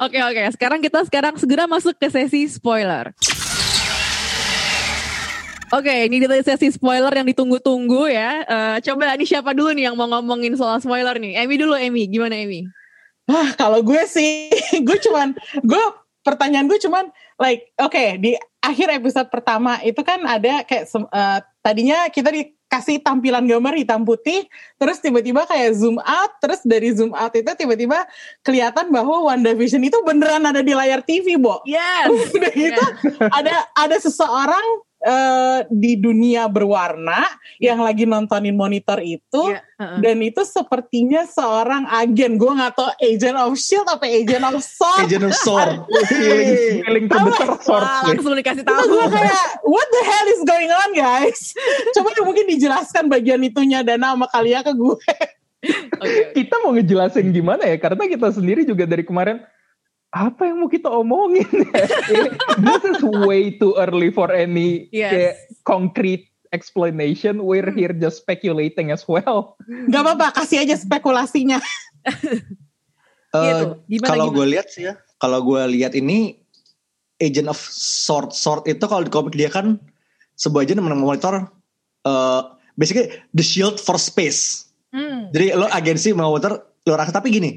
Oke 0.00 0.18
oke. 0.24 0.42
Sekarang 0.56 0.80
kita 0.80 1.04
sekarang 1.04 1.36
segera 1.36 1.68
masuk 1.68 1.92
ke 2.00 2.08
sesi 2.08 2.48
spoiler. 2.48 3.12
Oke, 5.74 5.90
ini 6.08 6.22
dari 6.22 6.40
sesi 6.40 6.72
spoiler 6.72 7.12
yang 7.12 7.28
ditunggu-tunggu 7.28 8.08
ya. 8.08 8.40
Eh, 8.46 8.76
coba 8.88 9.18
ini 9.18 9.28
siapa 9.28 9.52
dulu 9.52 9.76
nih 9.76 9.92
yang 9.92 9.98
mau 9.98 10.08
ngomongin 10.08 10.56
soal 10.56 10.80
spoiler 10.80 11.18
nih? 11.20 11.42
Emi 11.42 11.60
dulu, 11.60 11.76
Emi. 11.76 12.08
Gimana 12.08 12.38
Emi? 12.38 12.64
Wah, 13.26 13.50
kalau 13.58 13.82
gue 13.82 13.98
sih, 14.06 14.48
gue 14.86 14.98
cuman, 15.02 15.34
gue 15.66 15.84
pertanyaan 16.22 16.70
gue 16.70 16.78
cuman, 16.78 17.10
like, 17.42 17.74
oke, 17.82 18.04
di 18.22 18.38
akhir 18.62 18.94
episode 18.94 19.26
pertama 19.26 19.82
itu 19.82 19.98
kan 20.06 20.22
ada 20.22 20.62
kayak, 20.62 20.86
eh, 20.86 21.38
tadinya 21.66 22.06
kita 22.14 22.30
dikasih 22.66 22.98
tampilan 22.98 23.46
gambar 23.46 23.78
hitam 23.78 24.02
putih, 24.02 24.42
terus 24.74 24.98
tiba-tiba 24.98 25.46
kayak 25.46 25.78
zoom 25.78 26.02
out, 26.02 26.34
terus 26.42 26.60
dari 26.66 26.90
zoom 26.90 27.14
out 27.14 27.30
itu 27.32 27.46
tiba-tiba 27.54 28.04
kelihatan 28.42 28.90
bahwa 28.90 29.30
WandaVision 29.30 29.86
itu 29.86 29.96
beneran 30.02 30.42
ada 30.42 30.66
di 30.66 30.74
layar 30.74 30.98
TV, 31.00 31.38
Bo. 31.38 31.62
Yes. 31.62 32.10
Udah 32.36 32.52
gitu, 32.52 32.84
ada 33.22 33.70
ada 33.70 33.96
seseorang 34.02 34.82
eh, 35.06 35.58
di 35.70 35.94
dunia 35.94 36.50
berwarna 36.50 37.22
yang 37.62 37.78
lagi 37.78 38.02
nontonin 38.02 38.58
monitor 38.58 38.98
itu 38.98 39.54
heeh. 39.54 39.98
dan 40.02 40.16
itu 40.18 40.42
sepertinya 40.42 41.22
seorang 41.24 41.86
agen. 41.86 42.34
Gue 42.34 42.50
nggak 42.50 42.74
tahu 42.74 42.90
agent 42.98 43.38
of 43.38 43.54
shield 43.54 43.86
apa 43.86 44.04
agent 44.10 44.42
of 44.42 44.58
sword? 44.58 45.06
Agent 45.06 45.24
of 45.30 45.34
Sword. 45.38 45.86
feeling 46.10 46.82
feeling 46.82 47.06
terbesar 47.06 47.48
sword. 47.62 47.82
Wah, 47.86 48.02
langsung 48.02 48.34
dikasih 48.34 48.64
tahu. 48.66 48.82
gue 48.90 49.06
kayak 49.14 49.44
what 49.62 49.86
the 49.86 50.02
hell 50.02 50.28
is 50.34 50.42
going 50.42 50.72
on 50.74 50.90
guys? 50.90 51.54
Coba 51.94 52.10
mungkin 52.26 52.50
dijelaskan 52.50 53.06
bagian 53.06 53.40
itunya 53.46 53.86
dan 53.86 54.02
nama 54.02 54.26
kalian 54.26 54.66
ke 54.66 54.72
gue. 54.74 55.10
Kita 56.34 56.62
mau 56.62 56.74
ngejelasin 56.74 57.32
gimana 57.32 57.66
ya? 57.66 57.76
Karena 57.78 58.06
kita 58.06 58.30
sendiri 58.34 58.62
juga 58.62 58.86
dari 58.86 59.02
kemarin 59.02 59.42
apa 60.16 60.48
yang 60.48 60.64
mau 60.64 60.70
kita 60.72 60.88
omongin? 60.88 61.44
Ini- 62.12 62.32
This 62.56 62.82
is 62.88 63.00
way 63.28 63.52
too 63.52 63.76
early 63.76 64.08
for 64.08 64.32
any 64.32 64.88
Yes. 64.88 65.12
kayak 65.12 65.34
concrete 65.60 66.32
explanation. 66.48 67.44
We're 67.44 67.68
here 67.68 67.92
just 67.92 68.24
speculating 68.24 68.88
as 68.88 69.04
well. 69.04 69.60
nggak 69.68 70.00
apa-apa 70.00 70.26
kasih 70.40 70.64
aja 70.64 70.72
spekulasinya. 70.72 71.60
Gimana, 73.84 74.08
kalau 74.08 74.32
gue 74.32 74.46
lihat 74.48 74.72
sih 74.72 74.88
ya, 74.88 74.96
kalau 75.20 75.44
gue 75.44 75.60
lihat 75.76 75.92
ini 75.92 76.40
Agent 77.16 77.48
of 77.48 77.56
Sword, 77.60 78.32
Sword 78.32 78.68
itu 78.68 78.84
kalau 78.84 79.04
di 79.04 79.12
komik 79.12 79.32
dia 79.36 79.48
kan 79.48 79.80
sebuah 80.36 80.68
agent 80.68 80.84
yang 80.84 80.92
memonitor 80.92 81.48
eh 82.04 82.40
basically 82.76 83.08
the 83.32 83.44
shield 83.44 83.80
for 83.80 83.96
space. 83.96 84.68
Hmm. 84.92 85.32
Jadi 85.32 85.56
lo 85.56 85.64
agensi 85.68 86.12
memonitor 86.12 86.56
luar 86.84 87.04
angkasa. 87.04 87.20
Tapi 87.20 87.32
gini, 87.32 87.50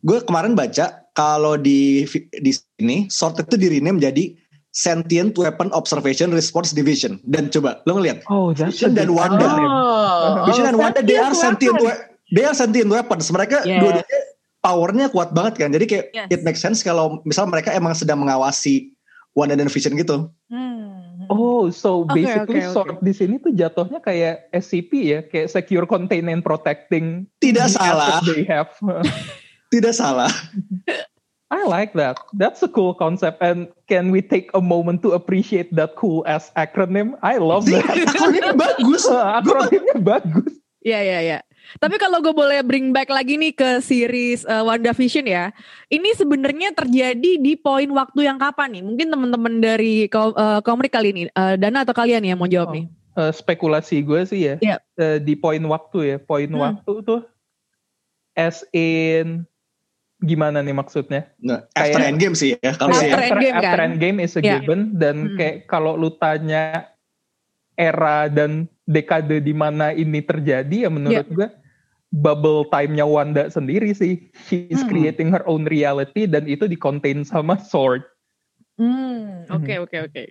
gue 0.00 0.18
kemarin 0.24 0.56
baca 0.56 1.03
kalau 1.14 1.54
di 1.54 2.02
di 2.34 2.50
sini 2.50 3.06
Sword 3.06 3.40
itu 3.40 3.56
diri 3.56 3.78
menjadi 3.78 4.34
Sentient 4.68 5.30
Weapon 5.32 5.70
Observation 5.70 6.28
Response 6.28 6.74
Division. 6.74 7.22
Dan 7.22 7.46
coba 7.46 7.78
lo 7.86 7.94
ngeliat 7.94 8.26
Oh, 8.26 8.50
that's 8.50 8.74
Vision 8.74 8.92
dan 8.92 9.06
Wanda. 9.08 9.46
oh, 9.46 10.44
Vision 10.44 10.66
dan 10.66 10.74
Wanda 10.74 10.98
they 10.98 11.14
are 11.14 11.30
sentient 11.30 11.78
weapon. 11.78 11.94
we- 11.94 12.02
they 12.34 12.42
are 12.42 12.52
sentient 12.52 12.90
weapons. 12.90 13.30
Mereka 13.30 13.62
Yes. 13.62 13.78
dua-duanya 13.78 14.20
powernya 14.60 15.06
kuat 15.08 15.30
banget 15.30 15.54
kan. 15.56 15.70
Jadi 15.70 15.86
kayak 15.86 16.06
Yes. 16.10 16.26
it 16.28 16.40
makes 16.42 16.58
sense 16.58 16.82
kalau 16.82 17.22
misal 17.22 17.46
mereka 17.46 17.70
emang 17.70 17.94
sedang 17.94 18.18
mengawasi 18.18 18.90
Wanda 19.30 19.54
dan 19.54 19.70
Vision 19.70 19.94
gitu. 19.94 20.26
Hmm. 20.50 20.82
Oh, 21.24 21.70
so 21.70 22.02
Oke, 22.02 22.18
basically 22.18 22.58
oke, 22.60 22.66
oke. 22.66 22.74
sword 22.74 22.96
di 22.98 23.14
sini 23.14 23.38
tuh 23.38 23.48
jatuhnya 23.48 23.96
kayak 23.98 24.50
SCP 24.52 24.90
ya, 25.06 25.18
kayak 25.22 25.48
secure 25.48 25.86
contain 25.86 26.26
and 26.26 26.42
protecting. 26.42 27.30
Tidak 27.38 27.70
salah. 27.70 28.18
They 28.20 28.42
have. 28.44 28.74
Tidak 29.74 29.90
salah. 29.90 30.30
I 31.50 31.66
like 31.66 31.94
that. 31.98 32.18
That's 32.34 32.62
a 32.62 32.70
cool 32.70 32.94
concept. 32.94 33.42
And 33.42 33.70
can 33.90 34.14
we 34.14 34.22
take 34.22 34.54
a 34.54 34.62
moment 34.62 35.02
to 35.02 35.14
appreciate 35.18 35.74
that 35.74 35.98
cool 35.98 36.22
ass 36.26 36.54
acronym? 36.54 37.18
I 37.22 37.42
love 37.42 37.66
that. 37.70 37.82
akronimnya 38.10 38.54
bagus. 38.54 39.02
Akronimnya 39.42 39.98
bagus. 39.98 40.54
Iya 40.84 41.00
iya 41.00 41.18
iya. 41.24 41.38
Tapi 41.80 41.96
kalau 41.96 42.20
gue 42.20 42.30
boleh 42.36 42.60
bring 42.60 42.92
back 42.92 43.08
lagi 43.08 43.40
nih 43.40 43.56
ke 43.56 43.80
series 43.80 44.44
uh, 44.44 44.62
WandaVision 44.68 45.24
ya. 45.24 45.50
Ini 45.88 46.12
sebenarnya 46.14 46.76
terjadi 46.76 47.40
di 47.40 47.52
poin 47.56 47.88
waktu 47.88 48.28
yang 48.28 48.36
kapan 48.36 48.78
nih? 48.78 48.82
Mungkin 48.84 49.08
teman-teman 49.08 49.54
dari 49.64 50.04
uh, 50.12 50.60
kali 50.62 51.08
ini, 51.16 51.22
uh, 51.32 51.56
Dana 51.56 51.82
atau 51.88 51.96
kalian 51.96 52.22
ya 52.22 52.36
mau 52.36 52.46
jawab 52.46 52.76
nih? 52.76 52.84
Eh, 53.14 53.30
spekulasi 53.30 54.02
gue 54.02 54.26
sih 54.26 54.40
ya 54.42 54.54
Iya. 54.58 54.76
eh, 54.98 55.18
di 55.22 55.38
poin 55.38 55.62
waktu 55.70 55.98
ya 56.02 56.16
poin 56.18 56.50
Hmm. 56.50 56.58
waktu 56.66 56.92
tuh 57.06 57.22
as 58.34 58.66
in 58.74 59.46
gimana 60.24 60.58
nih 60.58 60.72
maksudnya 60.72 61.28
Nah, 61.38 61.68
after 61.70 61.96
Kayak- 61.96 62.10
endgame 62.10 62.34
sih 62.34 62.56
ya 62.56 62.72
kalau 62.72 62.90
After 62.90 63.00
sih. 63.00 63.08
ya. 63.08 63.16
Endgame 63.30 63.54
after 63.54 63.70
kan? 63.76 63.86
Endgame 63.86 64.18
is 64.18 64.32
a 64.32 64.40
Iya. 64.40 64.52
given 64.56 64.80
dan 64.94 65.16
Hmm. 65.22 65.36
kayak 65.36 65.56
kalau 65.64 65.92
lu 65.94 66.10
tanya 66.12 66.88
era 67.74 68.26
dan 68.26 68.50
dekade 68.84 69.38
di 69.38 69.52
mana 69.52 69.90
ini 69.90 70.20
terjadi 70.20 70.86
ya 70.86 70.90
menurut 70.90 71.24
Iya. 71.24 71.34
gue 71.34 71.48
bubble 72.10 72.62
time-nya 72.68 73.02
Wanda 73.02 73.48
sendiri 73.48 73.90
sih 73.90 74.18
she 74.44 74.66
is 74.68 74.80
Hmm. 74.80 74.88
creating 74.88 75.28
her 75.28 75.42
own 75.44 75.64
reality 75.64 76.24
dan 76.24 76.44
itu 76.44 76.64
di 76.64 76.74
contain 76.74 77.22
sama 77.22 77.58
Sword 77.58 78.06
Hmm, 78.74 79.46
oke 79.48 79.70
oke 79.80 79.96
oke. 80.02 80.22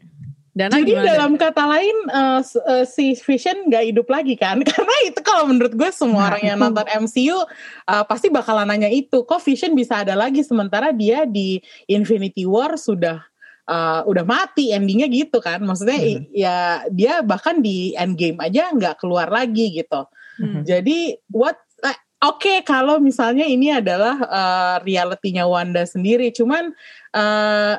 Dana 0.54 0.78
Jadi 0.78 0.94
gimana? 0.94 1.10
dalam 1.18 1.34
kata 1.34 1.64
lain 1.66 1.98
uh, 2.14 2.42
uh, 2.46 2.86
si 2.86 3.18
Vision 3.18 3.74
nggak 3.74 3.90
hidup 3.90 4.06
lagi 4.06 4.38
kan? 4.38 4.62
Karena 4.70 4.96
itu 5.10 5.18
kalau 5.26 5.50
menurut 5.50 5.74
gue 5.74 5.90
semua 5.90 6.30
Nah, 6.30 6.30
orang 6.30 6.44
yang 6.46 6.58
nonton 6.62 6.86
MCU 7.10 7.42
uh, 7.42 8.06
pasti 8.06 8.30
bakalan 8.30 8.70
nanya 8.70 8.86
itu. 8.86 9.26
Kok 9.26 9.42
Vision 9.42 9.74
bisa 9.74 10.06
ada 10.06 10.14
lagi 10.14 10.46
sementara 10.46 10.94
dia 10.94 11.26
di 11.26 11.58
Infinity 11.90 12.46
War 12.46 12.78
sudah 12.78 13.26
uh, 13.66 14.06
udah 14.06 14.22
mati 14.22 14.70
endingnya 14.70 15.10
gitu 15.10 15.42
kan? 15.42 15.58
Maksudnya 15.66 15.98
Mhm. 15.98 16.30
ya 16.30 16.86
dia 16.94 17.26
bahkan 17.26 17.58
di 17.58 17.98
Endgame 17.98 18.38
aja 18.38 18.70
nggak 18.70 19.02
keluar 19.02 19.34
lagi 19.34 19.74
gitu. 19.74 20.06
Hmm. 20.38 20.62
Jadi 20.62 21.18
what 21.34 21.58
eh, 21.82 21.98
Oke 22.30 22.62
kalau 22.62 23.02
misalnya 23.02 23.50
ini 23.50 23.74
adalah 23.74 24.16
uh, 24.22 24.76
realitinya 24.86 25.50
Wanda 25.50 25.84
sendiri, 25.90 26.30
cuman 26.30 26.78
uh, 27.18 27.76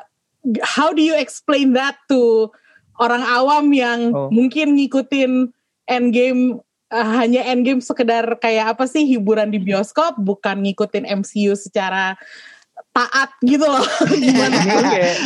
how 0.61 0.91
do 0.91 1.01
you 1.01 1.15
explain 1.17 1.73
that 1.73 1.97
to 2.11 2.51
orang 2.99 3.23
awam 3.23 3.65
yang 3.75 3.99
Oh. 4.11 4.29
mungkin 4.31 4.75
ngikutin 4.79 5.51
Endgame 5.85 6.59
uh, 6.89 7.09
hanya 7.21 7.45
Endgame 7.45 7.83
sekedar 7.83 8.25
kayak 8.41 8.77
apa 8.77 8.85
sih 8.89 9.05
hiburan 9.05 9.53
di 9.53 9.61
bioskop, 9.61 10.17
bukan 10.17 10.65
ngikutin 10.65 11.05
MCU 11.21 11.53
secara 11.53 12.17
taat 12.95 13.29
gitu 13.43 13.67
loh. 13.67 13.85
Gimana? 14.23 14.57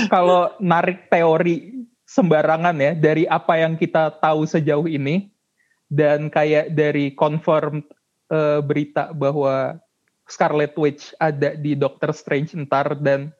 Kalau 0.09 0.53
narik 0.59 1.07
teori 1.07 1.85
sembarangan 2.09 2.73
ya 2.81 2.91
dari 2.97 3.29
apa 3.29 3.61
yang 3.61 3.77
kita 3.77 4.17
tahu 4.17 4.49
sejauh 4.49 4.89
ini 4.89 5.29
dan 5.89 6.29
kayak 6.33 6.73
dari 6.73 7.13
confirm 7.13 7.85
eh, 8.33 8.59
berita 8.65 9.13
bahwa 9.13 9.77
Scarlet 10.29 10.77
Witch 10.77 11.13
ada 11.17 11.57
di 11.57 11.73
Doctor 11.73 12.13
Strange 12.13 12.53
ntar 12.53 12.97
dan 13.01 13.33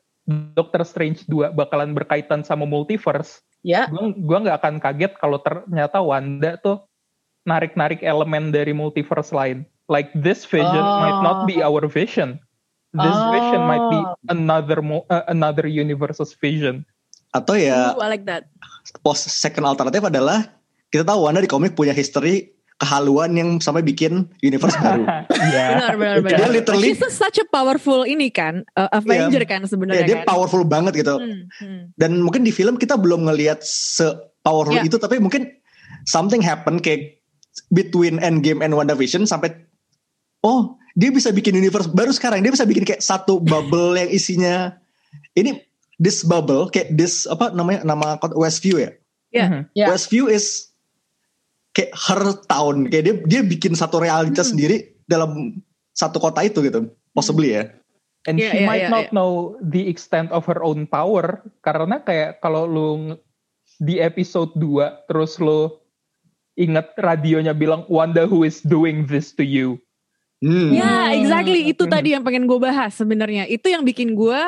Doctor 0.54 0.86
Strange 0.86 1.26
2 1.26 1.54
bakalan 1.54 1.94
berkaitan 1.94 2.46
sama 2.46 2.66
multiverse. 2.66 3.42
Ya. 3.60 3.88
Gua 3.88 4.12
gua 4.16 4.38
nggak 4.40 4.58
akan 4.60 4.74
kaget 4.80 5.12
kalau 5.20 5.38
ternyata 5.40 6.00
Wanda 6.00 6.56
tuh 6.56 6.80
narik-narik 7.44 8.00
elemen 8.00 8.52
dari 8.52 8.72
multiverse 8.72 9.32
lain. 9.32 9.64
Like 9.90 10.12
this 10.14 10.46
vision 10.46 10.70
Oh. 10.80 11.00
might 11.02 11.20
not 11.20 11.38
be 11.44 11.60
our 11.60 11.84
vision. 11.84 12.38
This 12.90 13.18
vision 13.30 13.62
might 13.64 13.86
be 13.90 13.98
Oh. 14.02 14.14
another 14.28 14.82
mo- 14.82 15.06
uh, 15.06 15.26
another 15.26 15.66
universe's 15.66 16.34
vision. 16.34 16.82
Atau 17.30 17.54
ya 17.54 17.94
Ooh, 17.94 18.02
I 18.02 18.10
like 18.18 18.26
that. 18.26 18.50
post 19.06 19.30
second 19.30 19.62
alternatif 19.62 20.02
adalah 20.02 20.50
kita 20.90 21.06
tahu 21.06 21.26
Wanda 21.26 21.38
di 21.38 21.46
komik 21.46 21.78
punya 21.78 21.94
history 21.94 22.50
kehaluan 22.80 23.36
yang 23.36 23.60
sampai 23.60 23.84
bikin 23.84 24.24
universe 24.40 24.72
baru. 24.74 25.04
Iya. 25.40 25.66
Benar, 25.70 25.94
benar, 25.94 26.16
benar. 26.24 26.38
Dia 26.40 26.48
literally- 26.48 26.96
She's 26.96 27.12
such 27.12 27.36
a 27.36 27.46
powerful 27.46 28.02
ini 28.02 28.32
kan, 28.32 28.64
uh, 28.72 28.88
Avenger 28.90 29.44
kan 29.44 29.60
Ya, 29.60 29.68
sebenarnya 29.68 30.04
dia 30.04 30.16
kan. 30.24 30.26
powerful 30.26 30.64
banget 30.64 30.96
gitu. 30.96 31.20
Hmm, 31.20 31.44
hmm. 31.52 31.80
Dan 31.94 32.20
mungkin 32.20 32.40
di 32.40 32.50
film 32.50 32.74
kita 32.74 32.96
belum 32.96 33.28
ngelihat 33.28 33.60
se 33.60 34.08
powerful 34.40 34.72
Ya. 34.74 34.82
itu 34.82 34.96
tapi 34.96 35.20
mungkin 35.20 35.52
something 36.02 36.40
happen 36.40 36.80
kayak 36.80 37.20
between 37.68 38.16
Endgame 38.16 38.60
and 38.60 38.72
WandaVision 38.72 39.28
sampai 39.28 39.52
oh 40.40 40.74
dia 40.94 41.12
bisa 41.12 41.28
bikin 41.28 41.52
universe 41.52 41.84
baru 41.86 42.08
sekarang 42.10 42.40
dia 42.40 42.48
bisa 42.48 42.64
bikin 42.64 42.82
kayak 42.82 42.98
satu 42.98 43.36
bubble 43.38 43.92
yang 43.94 44.08
isinya 44.08 44.80
ini 45.36 45.60
this 45.96 46.24
bubble 46.24 46.66
kayak 46.66 46.88
this 46.90 47.28
apa 47.28 47.52
namanya 47.52 47.84
nama 47.84 48.16
Westview 48.32 48.80
ya 48.80 48.90
Ya. 49.28 49.46
Mhm. 49.46 49.60
Ya. 49.74 49.86
Westview 49.86 50.26
is 50.26 50.69
kayak 51.76 51.92
her 51.94 52.22
town 52.50 52.90
kayak 52.90 53.04
dia 53.06 53.14
dia 53.26 53.40
bikin 53.42 53.74
satu 53.78 54.02
realitas 54.02 54.50
Hmm. 54.50 54.58
sendiri 54.58 54.76
dalam 55.06 55.60
satu 55.94 56.18
kota 56.18 56.42
itu 56.42 56.62
gitu 56.62 56.90
possibly 57.12 57.54
ya 57.56 57.64
And 58.28 58.36
Iya, 58.36 58.52
she 58.52 58.58
iya, 58.60 58.68
might 58.68 58.84
iya, 58.84 58.92
not 58.92 59.06
iya. 59.08 59.14
know 59.16 59.56
the 59.64 59.88
extent 59.88 60.28
of 60.28 60.44
her 60.44 60.60
own 60.60 60.84
power 60.84 61.40
karena 61.64 62.04
kayak 62.04 62.44
kalau 62.44 62.68
lu 62.68 62.88
di 63.80 63.96
episode 63.96 64.52
2 64.60 65.08
terus 65.08 65.40
lu 65.40 65.72
inget 66.60 66.92
radionya 67.00 67.56
bilang 67.56 67.88
Wanda 67.88 68.28
who 68.28 68.44
is 68.44 68.60
doing 68.60 69.08
this 69.08 69.32
to 69.32 69.40
you. 69.40 69.80
Hmm. 70.40 70.70
Ya, 70.72 71.12
exactly 71.12 71.68
itu 71.68 71.84
Hmm. 71.84 71.92
tadi 71.92 72.08
yang 72.12 72.24
pengen 72.24 72.44
gue 72.44 72.58
bahas 72.58 72.92
sebenarnya. 72.92 73.44
Itu 73.44 73.68
yang 73.68 73.84
bikin 73.84 74.12
gue 74.12 74.40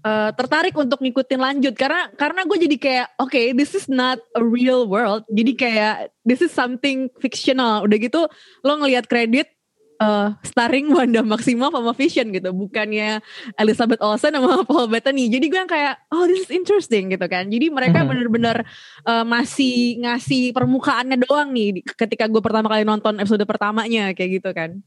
uh, 0.00 0.30
tertarik 0.36 0.76
untuk 0.76 1.00
ngikutin 1.00 1.40
lanjut 1.40 1.74
karena 1.74 2.12
karena 2.14 2.44
gue 2.44 2.58
jadi 2.60 2.76
kayak 2.76 3.06
oke, 3.16 3.40
this 3.56 3.72
is 3.72 3.88
not 3.88 4.20
a 4.36 4.42
real 4.44 4.84
world. 4.84 5.24
Jadi 5.28 5.52
kayak 5.56 5.94
this 6.22 6.40
is 6.40 6.52
something 6.52 7.08
fictional. 7.18 7.84
Udah 7.84 7.96
gitu 7.96 8.28
lo 8.60 8.72
ngelihat 8.78 9.08
kredit 9.08 9.48
uh, 9.96 10.32
starring 10.40 10.88
Wanda 10.88 11.20
Maximoff 11.20 11.72
sama 11.72 11.92
Vision 11.92 12.32
gitu, 12.32 12.52
bukannya 12.52 13.20
Elizabeth 13.56 14.00
Olsen 14.00 14.32
sama 14.32 14.60
Paul 14.68 14.88
Bettany. 14.88 15.28
Jadi 15.28 15.46
gue 15.48 15.60
yang 15.60 15.68
kayak 15.68 16.04
oh 16.08 16.24
this 16.24 16.48
is 16.48 16.52
interesting 16.52 17.12
gitu 17.12 17.26
kan. 17.28 17.48
Jadi 17.48 17.68
mereka 17.68 18.00
Mhm. 18.00 18.08
bener-bener 18.08 18.56
uh, 19.04 19.24
masih 19.24 20.00
ngasih 20.00 20.52
permukaannya 20.52 21.20
doang 21.20 21.52
nih 21.52 21.84
ketika 21.84 22.28
gue 22.28 22.40
pertama 22.40 22.68
kali 22.68 22.84
nonton 22.84 23.20
episode 23.20 23.44
pertamanya 23.44 24.12
kayak 24.12 24.40
gitu 24.40 24.52
kan. 24.52 24.80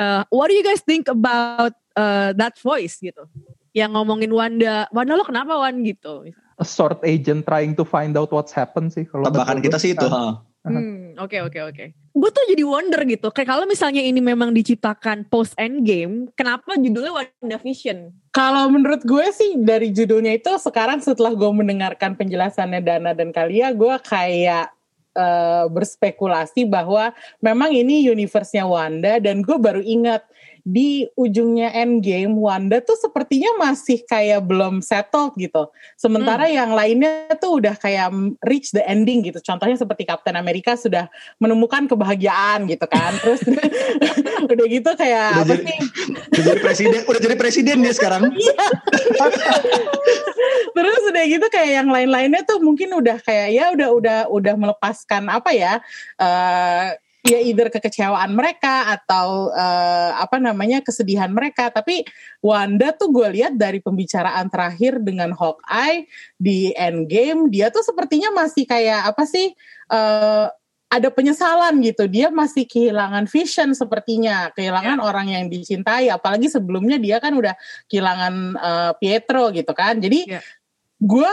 Uh, 0.00 0.24
what 0.32 0.48
do 0.48 0.56
you 0.56 0.64
guys 0.64 0.80
think 0.80 1.12
about 1.12 1.76
uh, 1.92 2.32
that 2.32 2.56
voice 2.64 2.96
gitu? 3.04 3.28
Yang 3.76 3.90
ngomongin 4.00 4.32
Wanda, 4.32 4.88
Wanda 4.96 5.12
lo 5.12 5.28
kenapa 5.28 5.60
Wan 5.60 5.84
gitu? 5.84 6.24
A 6.56 6.64
sword 6.64 7.04
agent 7.04 7.44
trying 7.44 7.76
to 7.76 7.84
find 7.84 8.16
out 8.16 8.32
what's 8.32 8.56
happened 8.56 8.88
sih 8.96 9.04
kalau 9.04 9.28
tebakan 9.28 9.60
menurut 9.60 9.68
kita 9.68 9.76
sih 9.76 9.92
itu. 9.92 10.08
Hmm, 10.60 11.16
oke 11.16 11.36
oke 11.48 11.60
oke. 11.72 11.84
Gue 12.12 12.30
tuh 12.32 12.44
jadi 12.52 12.64
wonder 12.68 13.00
gitu. 13.08 13.32
Kayak 13.32 13.48
kalau 13.56 13.64
misalnya 13.64 14.04
ini 14.04 14.20
memang 14.20 14.52
diciptakan 14.52 15.24
post 15.28 15.56
endgame, 15.56 16.28
kenapa 16.36 16.76
judulnya 16.76 17.16
WandaVision? 17.16 18.12
Kalau 18.32 18.68
menurut 18.68 19.00
gue 19.00 19.26
sih 19.32 19.56
dari 19.56 19.88
judulnya 19.88 20.36
itu 20.36 20.52
sekarang 20.60 21.00
setelah 21.00 21.32
gue 21.32 21.48
mendengarkan 21.48 22.12
penjelasannya 22.12 22.80
Dana 22.84 23.16
dan 23.16 23.32
Kalia, 23.32 23.72
gue 23.72 23.94
kayak 24.04 24.68
eh, 25.14 25.64
berspekulasi 25.66 26.70
bahwa 26.70 27.10
memang 27.42 27.74
ini 27.74 28.06
universe-nya 28.06 28.64
Wanda 28.66 29.18
dan 29.18 29.42
gue 29.42 29.58
baru 29.58 29.82
ingat 29.82 30.22
di 30.70 31.10
ujungnya 31.18 31.74
Endgame 31.74 32.38
Wanda 32.38 32.78
tuh 32.78 32.94
sepertinya 32.94 33.58
masih 33.58 34.06
kayak 34.06 34.46
belum 34.46 34.78
settled 34.78 35.34
gitu. 35.34 35.66
Sementara 35.98 36.46
yang 36.46 36.70
lainnya 36.70 37.34
tuh 37.42 37.58
udah 37.58 37.74
kayak 37.74 38.14
reach 38.46 38.70
the 38.70 38.80
ending 38.86 39.26
gitu. 39.26 39.42
Contohnya 39.42 39.74
seperti 39.74 40.06
Captain 40.06 40.38
America 40.38 40.78
sudah 40.78 41.10
menemukan 41.42 41.90
kebahagiaan 41.90 42.70
gitu 42.70 42.86
kan. 42.86 43.18
Terus 43.18 43.42
udah 44.46 44.66
gitu 44.70 44.90
kayak 44.94 45.42
Udah 45.42 45.42
apa 45.42 45.54
jadi- 45.58 45.66
sih? 45.66 45.80
udah 46.30 46.42
jadi 46.46 46.60
presiden 46.62 47.00
udah 47.04 47.20
jadi 47.20 47.36
presiden 47.36 47.76
dia 47.82 47.92
sekarang 47.92 48.22
Terus 50.76 51.00
udah 51.10 51.24
gitu 51.26 51.46
kayak 51.50 51.70
yang 51.82 51.88
lain-lainnya 51.90 52.42
tuh 52.46 52.62
mungkin 52.62 52.94
udah 52.96 53.18
kayak 53.20 53.48
ya 53.52 53.64
udah 53.74 53.88
udah 53.92 54.18
udah 54.30 54.54
melepaskan 54.56 55.28
apa 55.28 55.50
ya 55.52 55.72
eh 56.16 56.88
ya 57.24 57.38
either 57.40 57.68
kekecewaan 57.68 58.32
mereka 58.32 58.96
atau 58.96 59.52
eh, 59.52 60.10
apa 60.16 60.40
namanya 60.40 60.80
kesedihan 60.80 61.30
mereka. 61.30 61.68
Tapi 61.68 62.04
Wanda 62.40 62.96
tuh 62.96 63.12
gue 63.12 63.28
lihat 63.40 63.56
dari 63.60 63.84
pembicaraan 63.84 64.48
terakhir 64.48 65.04
dengan 65.04 65.36
Hawkeye 65.36 66.08
di 66.40 66.72
Endgame 66.72 67.52
dia 67.52 67.68
tuh 67.68 67.84
sepertinya 67.84 68.32
masih 68.32 68.64
kayak 68.64 69.12
apa 69.12 69.24
sih 69.28 69.52
eh 69.92 70.48
ada 70.90 71.06
penyesalan 71.14 71.78
gitu. 71.86 72.10
Dia 72.10 72.34
masih 72.34 72.66
kehilangan 72.66 73.30
vision 73.30 73.70
sepertinya, 73.78 74.50
kehilangan 74.58 74.98
orang 74.98 75.30
yang 75.30 75.46
dicintai. 75.46 76.10
Apalagi 76.10 76.50
sebelumnya 76.50 76.98
dia 76.98 77.22
kan 77.22 77.30
udah 77.38 77.54
kehilangan 77.86 78.34
eh, 78.58 78.92
Pietro 78.98 79.54
gitu 79.54 79.70
kan. 79.70 80.02
Jadi 80.02 80.26
Iya. 80.26 80.42
Gue 81.00 81.30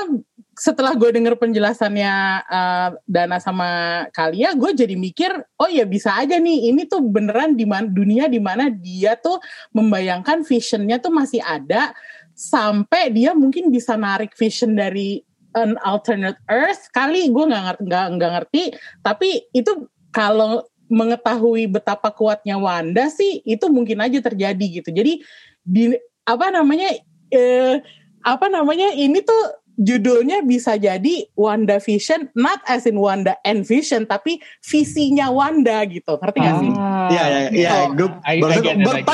setelah 0.58 0.98
gue 0.98 1.14
denger 1.14 1.38
penjelasannya 1.38 2.14
eh, 2.50 2.90
Dana 3.06 3.38
sama 3.38 3.70
Kalia, 4.10 4.58
gue 4.58 4.74
jadi 4.74 4.96
mikir, 4.98 5.30
oh 5.62 5.70
ya 5.70 5.86
bisa 5.86 6.18
aja 6.18 6.42
nih, 6.42 6.74
ini 6.74 6.90
tuh 6.90 7.06
beneran 7.06 7.54
di 7.54 7.68
mana 7.68 7.86
dunia 7.86 8.26
di 8.26 8.42
mana 8.42 8.72
dia 8.74 9.14
tuh 9.20 9.38
membayangkan 9.76 10.42
visionnya 10.42 10.98
tuh 10.98 11.14
masih 11.14 11.46
ada 11.46 11.94
sampai 12.34 13.10
dia 13.14 13.34
mungkin 13.34 13.70
bisa 13.74 13.98
narik 13.98 14.34
vision 14.34 14.74
dari 14.74 15.22
an 15.58 15.78
alternate 15.82 16.38
earth. 16.50 16.90
Kali 16.94 17.30
gue 17.34 17.44
nggak 17.50 17.64
ngerti 17.66 17.84
nggak 17.90 18.32
ngerti. 18.38 18.64
Tapi 19.02 19.30
itu 19.54 19.90
kalau 20.14 20.66
mengetahui 20.88 21.68
betapa 21.68 22.14
kuatnya 22.14 22.56
Wanda 22.56 23.12
sih 23.12 23.44
itu 23.44 23.66
mungkin 23.68 24.00
aja 24.00 24.22
terjadi 24.22 24.66
gitu. 24.82 24.90
Jadi 24.94 25.20
di 25.66 25.98
apa 26.24 26.54
namanya 26.54 26.94
eh, 27.34 27.82
apa 28.28 28.52
namanya 28.52 28.92
ini 28.92 29.24
tuh 29.24 29.40
judulnya 29.78 30.42
bisa 30.42 30.74
jadi 30.76 31.30
Wanda 31.38 31.78
Vision 31.78 32.34
not 32.34 32.60
as 32.66 32.90
in 32.90 32.98
Wanda 32.98 33.38
and 33.46 33.62
Vision 33.62 34.10
tapi 34.10 34.42
visinya 34.66 35.30
Wanda 35.30 35.86
gitu 35.86 36.18
ngerti 36.18 36.38
gak 36.42 36.56
sih? 36.60 36.72
Ah, 36.74 37.08
Iya 37.14 37.24
iya 37.24 37.40
iya 37.54 37.72
gue 37.94 38.10
I 38.26 38.42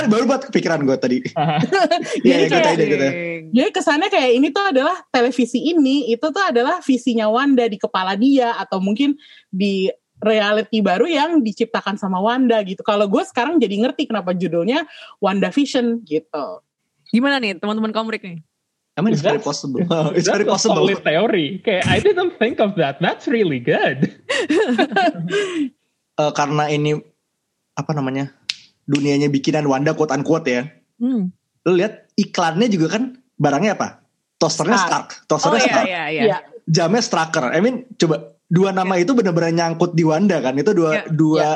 baru 0.08 0.24
buat 0.26 0.42
kepikiran 0.50 0.88
gue 0.88 0.98
tadi. 0.98 1.18
Iya 2.26 2.36
iya 2.42 2.48
gue 2.48 2.58
kayak- 2.58 2.68
tadi 2.74 2.84
gitu. 2.88 3.08
Jadi 3.54 3.70
kesannya 3.76 4.10
kayak 4.10 4.32
ini 4.40 4.48
tuh 4.50 4.66
adalah 4.66 4.98
televisi 5.12 5.60
ini 5.62 6.10
itu 6.10 6.26
tuh 6.32 6.42
adalah 6.42 6.80
visinya 6.82 7.28
Wanda 7.28 7.68
di 7.68 7.78
kepala 7.78 8.16
dia 8.16 8.56
atau 8.56 8.80
mungkin 8.80 9.20
di 9.52 9.92
reality 10.24 10.80
baru 10.80 11.04
yang 11.06 11.44
diciptakan 11.44 12.00
sama 12.00 12.24
Wanda 12.24 12.64
gitu. 12.64 12.80
Kalau 12.88 13.12
gue 13.12 13.22
sekarang 13.28 13.60
jadi 13.60 13.84
ngerti 13.84 14.08
kenapa 14.08 14.32
judulnya 14.32 14.88
Wanda 15.20 15.52
Vision 15.52 16.00
gitu. 16.08 16.64
Gimana 17.12 17.44
nih 17.44 17.60
teman-teman 17.60 17.92
komrik 17.92 18.24
nih? 18.24 18.40
I 18.94 19.02
mean, 19.02 19.18
it's 19.18 19.26
very 19.26 19.42
That's- 19.42 19.50
possible. 19.50 19.82
it's 20.14 20.30
That's 20.30 20.38
very 20.38 20.46
a 20.46 20.54
possible. 20.54 20.86
solid 20.86 21.02
theory. 21.02 21.60
Kayak 21.66 21.90
I 21.90 21.98
didn't 21.98 22.38
think 22.38 22.62
of 22.62 22.78
that. 22.78 23.02
That's 23.02 23.26
really 23.26 23.58
good. 23.58 24.06
Eh, 26.14 26.30
karena 26.38 26.70
ini 26.70 26.94
apa 27.74 27.90
namanya 27.98 28.30
dunianya 28.86 29.34
bikinan 29.34 29.66
Wanda 29.66 29.98
quote 29.98 30.14
unquote 30.14 30.46
ya. 30.46 30.70
Hmm. 31.02 31.34
Lihat 31.66 32.14
iklannya 32.14 32.70
juga 32.70 32.94
kan 33.02 33.18
barangnya 33.34 33.74
apa? 33.74 34.06
Toasternya 34.38 34.78
Stark, 34.78 35.08
Oh 35.10 35.34
toasternya 35.34 35.58
iya 35.58 35.66
Stark, 35.74 35.88
iya 35.90 36.04
iya. 36.06 36.22
Iya. 36.30 36.38
jamnya 36.70 37.02
Straker. 37.02 37.50
I 37.50 37.66
mean, 37.66 37.90
coba 37.98 38.30
dua 38.46 38.70
nama 38.70 38.94
itu 39.02 39.18
benar-benar 39.18 39.58
nyangkut 39.58 39.98
di 39.98 40.06
Wanda 40.06 40.38
kan? 40.38 40.54
Itu 40.54 40.78
dua 40.78 41.02
Iya. 41.02 41.10
dua 41.10 41.48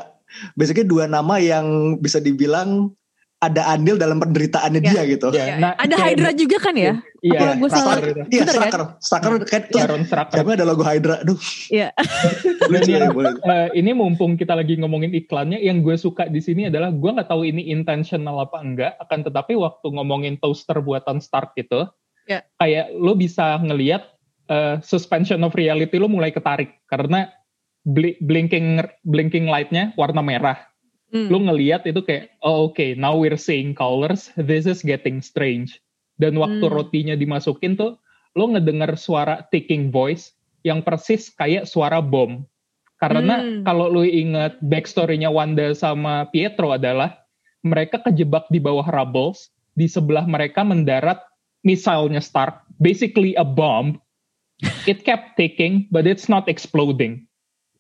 basically 0.58 0.90
dua 0.90 1.06
nama 1.06 1.38
yang 1.38 2.02
bisa 2.02 2.18
dibilang 2.18 2.97
ada 3.38 3.70
andil 3.70 4.02
dalam 4.02 4.18
penderitaannya 4.18 4.82
Iya. 4.82 4.90
dia 4.90 5.02
gitu. 5.06 5.28
Ya, 5.30 5.62
nah, 5.62 5.72
Ada 5.78 5.94
kayak- 5.94 6.18
Hydra 6.18 6.32
juga 6.34 6.58
kan 6.58 6.74
ya? 6.74 6.94
Iya, 7.20 7.38
Apa 7.38 7.54
gue 7.56 7.70
salah? 7.70 7.96
Itu. 7.96 8.22
Iya, 8.26 8.42
Bener 8.42 8.46
kan? 8.50 8.50
Straker. 8.50 8.82
Straker 8.98 9.30
kan 9.46 9.62
Strucker. 10.04 10.36
jamnya 10.36 10.54
ada 10.58 10.66
logo 10.66 10.82
Hydra. 10.82 11.16
Aduh, 11.22 11.38
Iya. 11.70 11.88
yang- 12.74 12.90
ya, 12.90 13.10
boleh. 13.12 13.34
Eh, 13.38 13.70
ini 13.76 13.92
mumpung 13.94 14.34
kita 14.36 14.58
lagi 14.58 14.74
ngomongin 14.76 15.14
iklannya, 15.14 15.60
yang 15.60 15.80
gue 15.80 15.94
suka 15.96 16.26
di 16.26 16.42
sini 16.42 16.66
adalah 16.66 16.90
gue 16.90 17.10
nggak 17.12 17.30
tahu 17.30 17.46
ini 17.46 17.70
intentional 17.70 18.42
apa 18.42 18.58
enggak, 18.58 18.98
akan 19.00 19.20
tetapi 19.24 19.54
waktu 19.54 19.86
ngomongin 19.88 20.36
toaster 20.36 20.82
buatan 20.82 21.22
Stark 21.22 21.54
itu, 21.56 21.86
Ya. 22.26 22.42
kayak 22.56 22.90
lo 22.92 23.14
bisa 23.14 23.58
ngelihat 23.60 24.18
eh, 24.48 24.80
suspension 24.82 25.44
of 25.44 25.52
reality 25.54 25.96
lo 25.96 26.08
mulai 26.08 26.32
ketarik 26.32 26.80
karena 26.88 27.28
bli- 27.84 28.16
blinking 28.18 28.80
blinking 29.02 29.44
lightnya 29.44 29.92
warna 29.94 30.24
merah. 30.24 30.56
Hmm. 31.08 31.32
Lo 31.32 31.40
ngelihat 31.40 31.88
itu 31.88 32.04
kayak, 32.04 32.36
oh 32.44 32.68
oke, 32.72 32.96
now 33.00 33.16
we're 33.16 33.40
seeing 33.40 33.72
colors, 33.72 34.28
this 34.36 34.68
is 34.68 34.84
getting 34.84 35.24
strange. 35.24 35.80
Dan 36.20 36.36
waktu 36.36 36.66
Hmm. 36.68 36.74
rotinya 36.74 37.16
dimasukin 37.16 37.80
tuh, 37.80 37.96
lo 38.36 38.46
ngedengar 38.52 38.98
suara 39.00 39.48
ticking 39.48 39.88
voice 39.88 40.36
yang 40.68 40.84
persis 40.84 41.32
kayak 41.32 41.64
suara 41.64 42.04
bom. 42.04 42.44
Karena 42.98 43.40
Hmm. 43.40 43.62
kalau 43.64 43.88
lo 43.88 44.04
inget 44.04 44.58
backstory-nya 44.60 45.30
Wanda 45.30 45.72
sama 45.78 46.28
Pietro 46.34 46.74
adalah 46.74 47.24
mereka 47.62 48.02
kejebak 48.04 48.50
di 48.50 48.60
bawah 48.60 48.86
rubbles, 48.90 49.54
di 49.78 49.86
sebelah 49.86 50.26
mereka 50.26 50.66
mendarat 50.66 51.22
misalnya 51.62 52.20
Stark, 52.20 52.66
basically 52.82 53.38
a 53.38 53.46
bomb. 53.46 54.02
It 54.90 55.06
kept 55.06 55.38
ticking, 55.38 55.86
but 55.94 56.10
it's 56.10 56.26
not 56.26 56.50
exploding. 56.50 57.30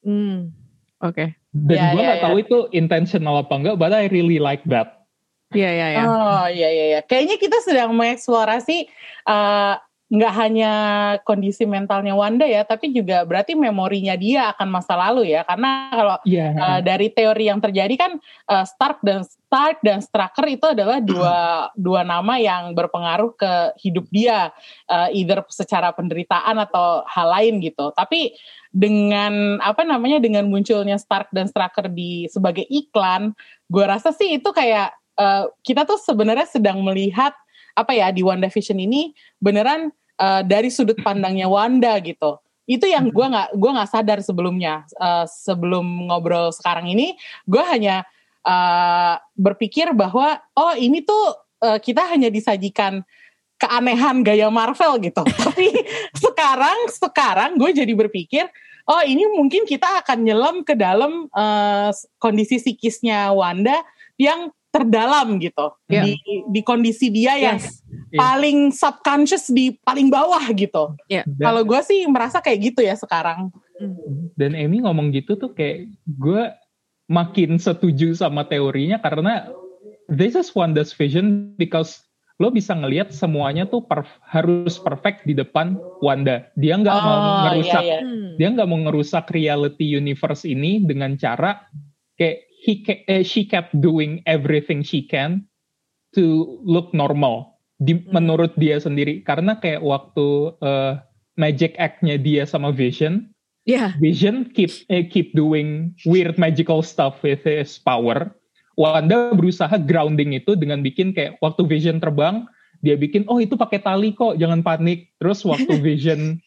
Hmm. 0.05 0.53
Oke. 1.01 1.37
Dan 1.53 1.77
Ya, 1.77 1.85
gue 1.93 2.01
ya, 2.01 2.07
nggak 2.09 2.19
ya. 2.21 2.25
tahu 2.25 2.35
itu 2.41 2.57
intentional 2.73 3.41
apa 3.41 3.53
enggak, 3.57 3.75
but 3.77 3.93
I 3.93 4.09
really 4.09 4.41
like 4.41 4.65
that. 4.69 5.05
Iya 5.55 5.69
iya 5.71 5.87
iya. 5.95 6.03
Oh 6.03 6.45
iya 6.51 6.69
iya 6.69 6.85
iya. 6.97 6.99
Kayaknya 7.05 7.35
kita 7.39 7.57
sedang 7.63 7.95
mengeksplorasi 7.95 8.77
eh, 9.27 9.73
nggak 10.07 10.33
hanya 10.39 10.71
kondisi 11.27 11.67
mentalnya 11.67 12.15
Wanda 12.15 12.47
ya, 12.47 12.63
tapi 12.63 12.95
juga 12.95 13.27
berarti 13.27 13.59
memorinya 13.59 14.15
dia 14.15 14.55
akan 14.55 14.67
masa 14.71 14.95
lalu 14.95 15.35
ya. 15.35 15.43
Karena 15.43 15.91
kalau 15.91 16.17
Iya. 16.23 16.47
eh, 16.55 16.79
dari 16.79 17.11
teori 17.11 17.51
yang 17.51 17.59
terjadi 17.59 17.91
kan 17.99 18.11
eh, 18.23 18.65
Stark 18.65 19.03
dan 19.03 19.27
Stark 19.27 19.83
dan 19.83 19.99
Strucker 19.99 20.47
itu 20.47 20.63
adalah 20.63 21.03
dua 21.03 21.35
dua 21.75 22.07
nama 22.07 22.39
yang 22.39 22.71
berpengaruh 22.71 23.35
ke 23.35 23.51
hidup 23.83 24.07
dia, 24.07 24.55
eh, 24.87 25.19
either 25.19 25.43
secara 25.51 25.91
penderitaan 25.91 26.55
atau 26.55 27.03
hal 27.03 27.27
lain 27.27 27.59
gitu. 27.59 27.91
Tapi 27.91 28.31
dengan 28.71 29.59
apa 29.59 29.83
namanya 29.83 30.23
dengan 30.23 30.47
munculnya 30.47 30.95
Stark 30.95 31.35
dan 31.35 31.51
Strucker 31.51 31.91
di 31.91 32.31
sebagai 32.31 32.63
iklan, 32.71 33.35
gue 33.67 33.83
rasa 33.83 34.15
sih 34.15 34.39
itu 34.39 34.55
kayak 34.55 34.95
eh, 35.19 35.43
kita 35.67 35.83
tuh 35.83 35.99
sebenarnya 35.99 36.47
sedang 36.47 36.79
melihat 36.79 37.35
apa 37.77 37.93
ya 37.93 38.09
di 38.09 38.25
WandaVision 38.25 38.81
ini 38.81 39.13
beneran 39.37 39.93
eh, 40.17 40.41
dari 40.41 40.73
sudut 40.73 40.97
pandangnya 41.05 41.45
Wanda 41.45 41.93
gitu. 42.01 42.41
Itu 42.65 42.89
yang 42.89 43.13
gue 43.13 43.27
nggak 43.29 43.53
gue 43.55 43.71
nggak 43.77 43.91
sadar 43.93 44.19
sebelumnya 44.25 44.83
Eh, 44.97 45.25
sebelum 45.29 46.09
ngobrol 46.09 46.49
sekarang 46.49 46.89
ini 46.89 47.13
gue 47.45 47.63
hanya 47.69 48.01
eh, 48.41 49.15
berpikir 49.37 49.93
bahwa 49.93 50.41
oh 50.57 50.73
ini 50.73 51.05
tuh 51.05 51.37
eh, 51.61 51.77
kita 51.77 52.09
hanya 52.09 52.33
disajikan 52.33 53.05
keanehan 53.61 54.25
gaya 54.25 54.49
Marvel 54.49 54.97
gitu. 55.05 55.21
Tapi 55.45 55.69
sekarang 56.17 56.89
sekarang 56.89 57.51
gue 57.61 57.69
jadi 57.77 57.93
berpikir 57.93 58.49
oh 58.87 59.03
ini 59.03 59.27
mungkin 59.35 59.67
kita 59.67 60.01
akan 60.01 60.25
nyelam 60.25 60.55
ke 60.65 60.73
dalam 60.73 61.29
eh, 61.29 61.91
kondisi 62.17 62.57
psikisnya 62.57 63.29
Wanda 63.37 63.85
yang 64.17 64.49
terdalam 64.69 65.39
gitu 65.39 65.73
Iya. 65.87 66.03
di 66.05 66.13
di 66.47 66.61
kondisi 66.61 67.07
dia 67.07 67.33
yang 67.35 67.57
Yes. 67.57 67.81
paling 68.13 68.69
subconscious 68.69 69.47
di 69.47 69.73
paling 69.79 70.07
bawah 70.07 70.43
gitu. 70.51 70.93
Iya. 71.07 71.23
Dan- 71.25 71.43
Kalau 71.43 71.61
gue 71.63 71.79
sih 71.81 72.05
merasa 72.05 72.37
kayak 72.39 72.59
gitu 72.67 72.81
ya 72.81 72.93
sekarang. 72.93 73.49
Dan 74.33 74.53
Amy 74.53 74.81
ngomong 74.81 75.09
gitu 75.11 75.33
tuh 75.33 75.51
kayak 75.51 75.87
gue 76.05 76.43
makin 77.05 77.55
setuju 77.55 78.11
sama 78.13 78.43
teorinya 78.43 78.97
karena 78.97 79.47
this 80.07 80.33
is 80.33 80.51
Wanda's 80.51 80.91
vision 80.91 81.55
because 81.55 82.03
lo 82.37 82.49
bisa 82.49 82.71
ngelihat 82.71 83.09
semuanya 83.09 83.65
tuh 83.65 83.81
perf- 83.81 84.21
harus 84.23 84.77
perfect 84.77 85.25
di 85.25 85.33
depan 85.33 85.73
Wanda. 85.99 86.45
Dia 86.53 86.77
nggak 86.77 86.95
mau 86.95 87.17
Oh, 87.17 87.37
ngerusak, 87.49 87.81
iya, 87.81 87.97
iya. 87.97 87.99
Hmm. 87.99 88.29
dia 88.37 88.47
nggak 88.51 88.67
mau 88.67 88.79
ngerusak 88.79 89.25
reality 89.31 89.89
universe 89.89 90.43
ini 90.43 90.77
dengan 90.79 91.15
cara 91.15 91.65
kayak 92.13 92.46
he 92.57 92.81
eh, 93.05 93.21
she 93.21 93.45
kept 93.45 93.77
doing 93.77 94.25
everything 94.25 94.81
she 94.81 95.05
can 95.05 95.45
to 96.17 96.57
look 96.65 96.89
normal 96.97 97.57
di, 97.77 97.93
Hmm. 97.93 98.09
menurut 98.09 98.57
dia 98.57 98.81
sendiri 98.81 99.21
karena 99.21 99.61
kayak 99.61 99.85
waktu 99.85 100.57
eh, 100.61 100.93
magic 101.37 101.77
act-nya 101.77 102.17
dia 102.17 102.43
sama 102.49 102.73
Vision 102.73 103.29
Iya. 103.67 103.99
Vision 103.99 104.47
keep 104.55 104.71
eh, 104.87 105.03
keep 105.11 105.35
doing 105.35 105.91
weird 106.07 106.39
magical 106.39 106.79
stuff 106.79 107.19
with 107.19 107.43
his 107.43 107.75
power. 107.75 108.31
Wanda 108.79 109.35
berusaha 109.35 109.75
grounding 109.83 110.39
itu 110.39 110.55
dengan 110.55 110.79
bikin 110.79 111.11
kayak 111.11 111.35
waktu 111.43 111.67
Vision 111.67 111.99
terbang, 111.99 112.47
dia 112.79 112.95
bikin 112.95 113.27
oh 113.27 113.43
itu 113.43 113.59
pakai 113.59 113.83
tali 113.83 114.15
kok, 114.15 114.39
jangan 114.39 114.63
panik. 114.63 115.11
Terus 115.19 115.43
waktu 115.43 115.75
Vision 115.85 116.39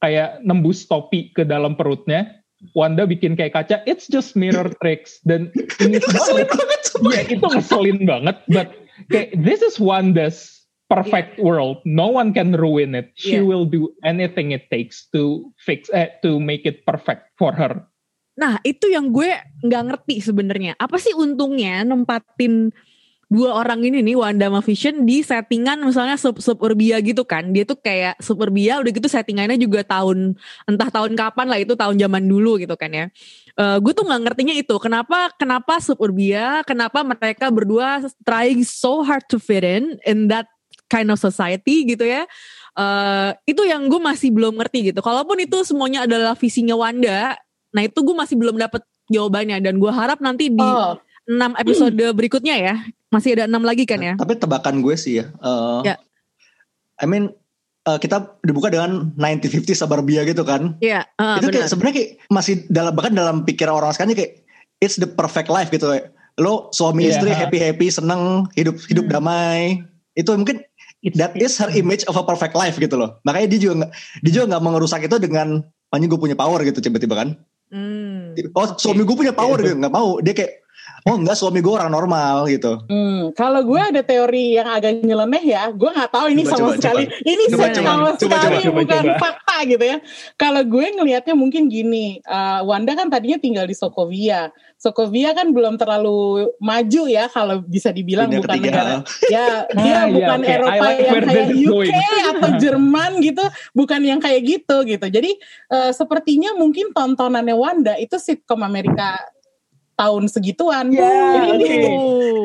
kayak 0.00 0.40
nembus 0.48 0.88
topi 0.88 1.28
ke 1.36 1.44
dalam 1.44 1.76
perutnya, 1.76 2.40
Wanda 2.72 3.10
bikin 3.10 3.34
kayak 3.34 3.58
kaca, 3.58 3.82
it's 3.90 4.06
just 4.06 4.38
mirror 4.38 4.70
tricks 4.82 5.18
dan 5.26 5.50
ini 5.82 5.98
semua 5.98 6.46
Iya, 7.02 7.34
itu 7.34 7.42
ngeselin 7.42 8.06
banget, 8.06 8.36
but 8.46 8.68
kayak 9.10 9.34
this 9.42 9.64
is 9.64 9.82
Wanda's 9.82 10.62
perfect 10.86 11.40
world. 11.40 11.80
No 11.88 12.12
one 12.12 12.30
can 12.36 12.52
ruin 12.54 12.92
it. 12.94 13.10
She 13.16 13.40
Iya. 13.40 13.48
will 13.48 13.64
do 13.64 13.90
anything 14.04 14.52
it 14.52 14.68
takes 14.68 15.08
to 15.16 15.50
fix 15.58 15.88
eh, 15.90 16.12
to 16.20 16.36
make 16.38 16.68
it 16.68 16.84
perfect 16.84 17.32
for 17.40 17.50
her. 17.56 17.82
Nah 18.36 18.60
itu 18.62 18.92
yang 18.92 19.10
gue 19.10 19.32
nggak 19.64 19.82
ngerti 19.88 20.20
sebenarnya. 20.20 20.76
Apa 20.76 21.00
sih 21.00 21.16
untungnya 21.16 21.82
nempatin 21.82 22.70
dua 23.32 23.64
orang 23.64 23.80
ini 23.80 24.04
nih 24.04 24.12
Wanda 24.12 24.52
sama 24.52 24.60
Vision 24.60 25.08
di 25.08 25.24
settingan 25.24 25.80
misalnya 25.80 26.20
sub 26.20 26.36
suburbia 26.36 27.00
gitu 27.00 27.24
kan. 27.24 27.48
Dia 27.56 27.64
tuh 27.64 27.80
kayak 27.80 28.20
suburbia 28.20 28.76
udah 28.84 28.92
gitu 28.92 29.08
settingannya 29.08 29.56
juga 29.56 29.80
tahun 29.88 30.36
entah 30.68 30.92
tahun 30.92 31.16
kapan 31.16 31.46
lah 31.48 31.58
itu 31.64 31.72
tahun 31.72 31.96
zaman 31.96 32.28
dulu 32.28 32.60
gitu 32.60 32.76
kan 32.76 32.92
ya. 32.92 33.06
Eh, 33.56 33.76
gue 33.80 33.92
tuh 33.96 34.04
nggak 34.04 34.20
ngertinya 34.28 34.52
itu 34.52 34.76
kenapa 34.76 35.32
kenapa 35.40 35.80
suburbia 35.80 36.60
kenapa 36.68 37.00
mereka 37.00 37.48
berdua 37.48 38.04
trying 38.20 38.68
so 38.68 39.00
hard 39.00 39.24
to 39.32 39.40
fit 39.40 39.64
in 39.64 39.96
in 40.04 40.28
that 40.28 40.44
kind 40.92 41.08
of 41.08 41.16
society 41.16 41.88
gitu 41.88 42.04
ya. 42.04 42.28
Eh 42.76 43.30
itu 43.48 43.64
yang 43.64 43.88
gue 43.88 44.00
masih 44.00 44.28
belum 44.28 44.60
ngerti 44.60 44.92
gitu. 44.92 45.00
Kalaupun 45.00 45.40
itu 45.40 45.56
semuanya 45.64 46.04
adalah 46.04 46.36
visinya 46.36 46.76
Wanda, 46.76 47.40
nah 47.72 47.80
itu 47.80 47.96
gue 47.96 48.12
masih 48.12 48.36
belum 48.36 48.60
dapet 48.60 48.84
jawabannya 49.08 49.56
dan 49.64 49.80
gue 49.80 49.88
harap 49.88 50.20
nanti 50.20 50.52
di 50.52 50.60
Oh, 50.60 51.00
enam 51.24 51.56
episode 51.56 51.96
berikutnya 52.18 52.56
ya 52.60 52.76
masih 53.12 53.36
ada 53.36 53.44
enam 53.44 53.62
lagi 53.62 53.84
kan 53.84 54.00
ya. 54.00 54.16
Tapi 54.16 54.34
tebakan 54.34 54.80
gue 54.80 54.96
sih 54.96 55.20
ya. 55.20 55.28
eh, 55.30 55.80
Ya. 55.84 55.94
I 56.96 57.04
mean 57.04 57.30
eh, 57.82 57.98
kita 57.98 58.38
dibuka 58.40 58.68
dengan 58.68 59.12
1950 59.14 59.76
suburbia 59.76 60.22
gitu 60.22 60.42
kan. 60.42 60.78
Iya, 60.78 61.04
eh, 61.12 61.36
itu 61.36 61.46
benar. 61.46 61.54
kayak 61.54 61.68
sebenarnya 61.68 61.94
kayak 61.94 62.10
masih 62.28 62.54
dalam 62.66 62.92
bahkan 62.92 63.12
dalam 63.12 63.36
pikiran 63.42 63.74
orang 63.74 63.92
sekarang 63.92 64.14
kayak 64.14 64.42
it's 64.78 64.96
the 64.96 65.06
perfect 65.06 65.46
life 65.46 65.68
gitu 65.68 65.86
kayak 65.86 66.10
lo 66.36 66.70
suami 66.70 67.04
Iya. 67.04 67.10
istri 67.12 67.30
happy 67.30 67.58
happy 67.60 67.86
seneng 67.86 68.48
hidup 68.52 68.80
hidup 68.82 69.04
Hmm. 69.04 69.14
damai 69.14 69.84
itu 70.14 70.32
mungkin 70.32 70.64
that 71.12 71.34
is 71.34 71.54
her 71.54 71.68
image 71.68 72.06
of 72.06 72.14
a 72.14 72.22
perfect 72.22 72.54
life 72.54 72.74
gitu 72.74 72.96
loh 72.96 73.20
makanya 73.20 73.52
dia 73.52 73.60
juga 73.60 73.74
nggak 73.78 73.90
dia 74.18 74.32
juga 74.32 74.44
nggak 74.48 74.60
mau 74.60 74.72
ngerusak 74.72 75.02
itu 75.02 75.16
dengan 75.18 75.60
hanya 75.90 76.06
gue 76.06 76.16
punya 76.16 76.32
power 76.32 76.62
gitu 76.62 76.80
tiba-tiba 76.80 77.14
kan 77.14 77.28
Hmm. 77.68 78.32
oh 78.52 78.66
suami 78.74 79.00
gue 79.02 79.12
punya 79.14 79.32
power 79.32 79.56
gitu 79.58 79.72
nggak 79.74 79.90
mau 79.90 80.20
dia 80.20 80.32
kayak 80.32 80.61
oh 81.02 81.16
enggak 81.18 81.34
suami 81.34 81.58
gue 81.58 81.72
orang 81.72 81.90
normal 81.90 82.46
gitu. 82.46 82.78
Hmm, 82.86 83.34
kalau 83.34 83.62
gue 83.62 83.80
ada 83.80 84.00
teori 84.00 84.54
yang 84.54 84.68
agak 84.68 85.02
nyeleneh 85.02 85.42
ya, 85.42 85.70
gue 85.70 85.90
nggak 85.90 86.10
tahu 86.10 86.26
ini 86.30 86.42
Coba, 86.42 86.52
sama 86.54 86.62
coba, 86.62 86.76
sekali, 86.78 87.04
coba. 87.06 87.26
ini 87.26 87.44
Coba, 87.46 87.66
sama 87.66 87.72
coba. 87.72 87.92
Coba, 87.92 88.14
sekali 88.18 88.56
coba, 88.62 88.78
bukan 88.82 89.02
coba. 89.02 89.18
fakta 89.18 89.56
gitu 89.66 89.84
ya. 89.84 89.96
Kalau 90.36 90.62
gue 90.62 90.86
ngelihatnya 90.94 91.34
mungkin 91.34 91.62
gini, 91.66 92.06
eh, 92.18 92.60
Wanda 92.62 92.92
kan 92.94 93.10
tadinya 93.10 93.38
tinggal 93.38 93.66
di 93.66 93.74
Sokovia, 93.74 94.48
Sokovia 94.76 95.30
kan 95.30 95.54
belum 95.54 95.78
terlalu 95.78 96.50
maju 96.58 97.02
ya 97.06 97.30
kalau 97.30 97.62
bisa 97.62 97.94
dibilang 97.94 98.26
Dunia 98.26 98.42
bukan 98.42 98.50
ketiga. 98.58 98.70
negara, 98.70 98.94
ya 99.30 99.46
dia 99.78 99.94
Ah, 100.02 100.06
iya, 100.08 100.10
bukan 100.10 100.38
oke. 100.38 100.46
I 100.46 100.54
Eropa 100.58 100.82
like 100.82 100.98
yang 100.98 101.22
kayak 101.22 101.46
UK 101.54 101.70
going. 101.70 101.94
atau 102.34 102.48
Jerman 102.62 103.12
gitu, 103.22 103.44
bukan 103.74 104.00
yang 104.02 104.18
kayak 104.18 104.42
gitu 104.42 104.76
gitu. 104.82 105.06
Jadi 105.06 105.30
eh, 105.70 105.90
sepertinya 105.94 106.54
mungkin 106.54 106.90
tontonannya 106.90 107.54
Wanda 107.54 107.94
itu 107.98 108.18
sitkom 108.18 108.62
Amerika 108.62 109.14
tahun 109.94 110.22
segituan. 110.26 110.90
Ya, 110.90 111.08
Jadi 111.52 111.64
oke. 111.64 111.78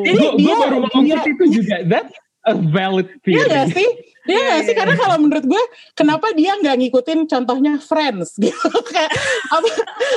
Jadi 0.03 0.17
Gue 0.19 0.31
dia, 0.37 0.55
baru 0.57 0.77
dia- 1.01 1.23
itu 1.25 1.45
juga. 1.51 1.75
That's 1.83 2.13
a 2.43 2.53
valid 2.53 3.07
Iya 3.23 3.43
theory. 3.43 3.49
gak 3.49 3.67
sih? 3.73 3.89
Iya 4.27 4.41
gak 4.49 4.61
sih? 4.63 4.73
Karena 4.73 4.95
kalau 4.95 5.17
menurut 5.17 5.43
gue, 5.43 5.63
kenapa 5.93 6.31
dia 6.31 6.53
nggak 6.53 6.75
ngikutin 6.77 7.19
contohnya 7.25 7.73
Friends 7.79 8.35
gitu? 8.39 8.67
kayak 8.83 9.11
apa, 9.47 9.69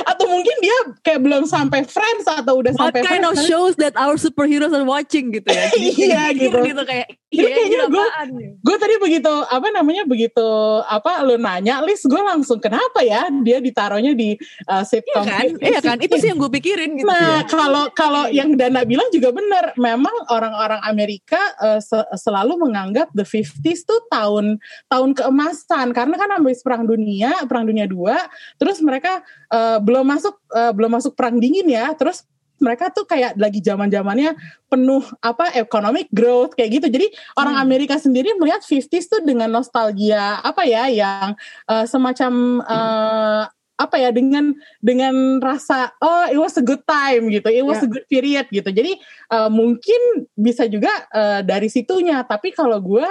atau 0.05 0.25
mungkin 0.27 0.55
dia 0.59 0.77
kayak 1.01 1.19
belum 1.19 1.43
sampai 1.43 1.83
Friends 1.83 2.25
atau 2.25 2.59
udah 2.59 2.71
What 2.71 2.91
sampai 2.91 3.01
kind 3.01 3.23
of 3.23 3.33
Friends. 3.33 3.47
shows 3.47 3.73
that 3.75 3.95
our 3.95 4.15
superheroes 4.15 4.69
are 4.69 4.83
watching 4.83 5.31
gitu 5.31 5.47
ya? 5.47 5.65
Iya, 5.81 6.21
mikir 6.31 6.61
gitu. 6.61 6.83
kayak 6.83 7.07
Jadi 7.31 7.39
iya, 7.39 7.55
kayaknya 7.55 7.79
gue- 7.87 8.11
ya? 8.11 8.51
Gue 8.59 8.75
tadi 8.77 8.95
begitu 8.97 9.31
apa 9.47 9.67
namanya 9.69 10.03
begitu 10.03 10.43
apa 10.83 11.23
lu 11.23 11.35
nanya 11.35 11.79
list 11.79 12.03
gue 12.03 12.19
langsung 12.19 12.59
kenapa 12.59 12.99
ya 12.99 13.31
dia 13.39 13.57
ditaruhnya 13.57 14.11
di 14.11 14.35
uh, 14.67 14.73
Iya 14.73 14.83
sitcom 14.83 15.23
kan? 15.23 15.45
Iya 15.57 15.79
kan? 15.79 15.97
Itu 15.97 16.15
sih 16.17 16.27
yang 16.27 16.35
gue 16.37 16.51
pikirin 16.51 16.91
gitu. 16.93 17.07
Nah, 17.07 17.47
kalau 17.47 17.87
kalau 17.91 18.27
yang 18.27 18.51
Dana 18.53 18.83
bilang 18.83 19.07
juga 19.09 19.31
benar. 19.31 19.71
Memang 19.73 20.11
orang-orang 20.27 20.83
Amerika 20.83 21.39
eh, 21.57 21.79
se- 21.79 22.09
selalu 22.15 22.59
menganggap 22.59 23.07
the 23.11 23.23
50s 23.23 23.47
tuh 23.81 24.00
tahun 24.09 24.57
tahun 24.87 25.09
keemasan 25.17 25.91
karena 25.91 26.15
kan 26.17 26.29
habis 26.33 26.63
perang 26.63 26.87
dunia, 26.87 27.45
perang 27.45 27.67
dunia 27.67 27.85
2, 27.85 28.61
terus 28.61 28.79
mereka 28.79 29.21
eh, 29.51 29.77
belum 29.83 30.05
masuk 30.07 30.35
eh, 30.55 30.71
belum 30.73 30.91
masuk 30.97 31.13
perang 31.13 31.37
dingin 31.37 31.67
ya. 31.67 31.91
Terus 31.93 32.25
mereka 32.61 32.93
tuh 32.93 33.09
kayak 33.09 33.33
lagi 33.41 33.57
zaman-zamannya 33.59 34.37
penuh 34.69 35.01
apa 35.25 35.49
economic 35.57 36.07
growth 36.13 36.53
kayak 36.53 36.77
gitu. 36.77 36.87
Jadi 36.93 37.09
orang 37.33 37.57
Amerika 37.57 37.97
sendiri 37.97 38.37
melihat 38.37 38.61
50s 38.61 39.09
tuh 39.09 39.21
dengan 39.25 39.49
nostalgia 39.49 40.37
apa 40.45 40.63
ya 40.69 40.85
yang 40.87 41.33
eh, 41.67 41.85
semacam 41.89 42.61
eh, 42.61 43.43
apa 43.81 43.97
ya 43.97 44.13
dengan 44.13 44.53
dengan 44.77 45.41
rasa 45.41 45.89
oh 45.97 46.29
it 46.29 46.37
was 46.37 46.53
a 46.55 46.63
good 46.63 46.85
time 46.85 47.33
gitu, 47.33 47.49
it 47.49 47.65
was 47.65 47.81
Ya. 47.81 47.85
a 47.85 47.89
good 47.89 48.05
period 48.05 48.45
gitu. 48.53 48.69
Jadi 48.69 48.93
eh, 49.31 49.49
mungkin 49.49 50.29
bisa 50.37 50.69
juga 50.69 50.91
eh, 51.09 51.41
dari 51.41 51.65
situnya. 51.65 52.21
Tapi 52.21 52.53
kalau 52.53 52.77
gue 52.77 53.05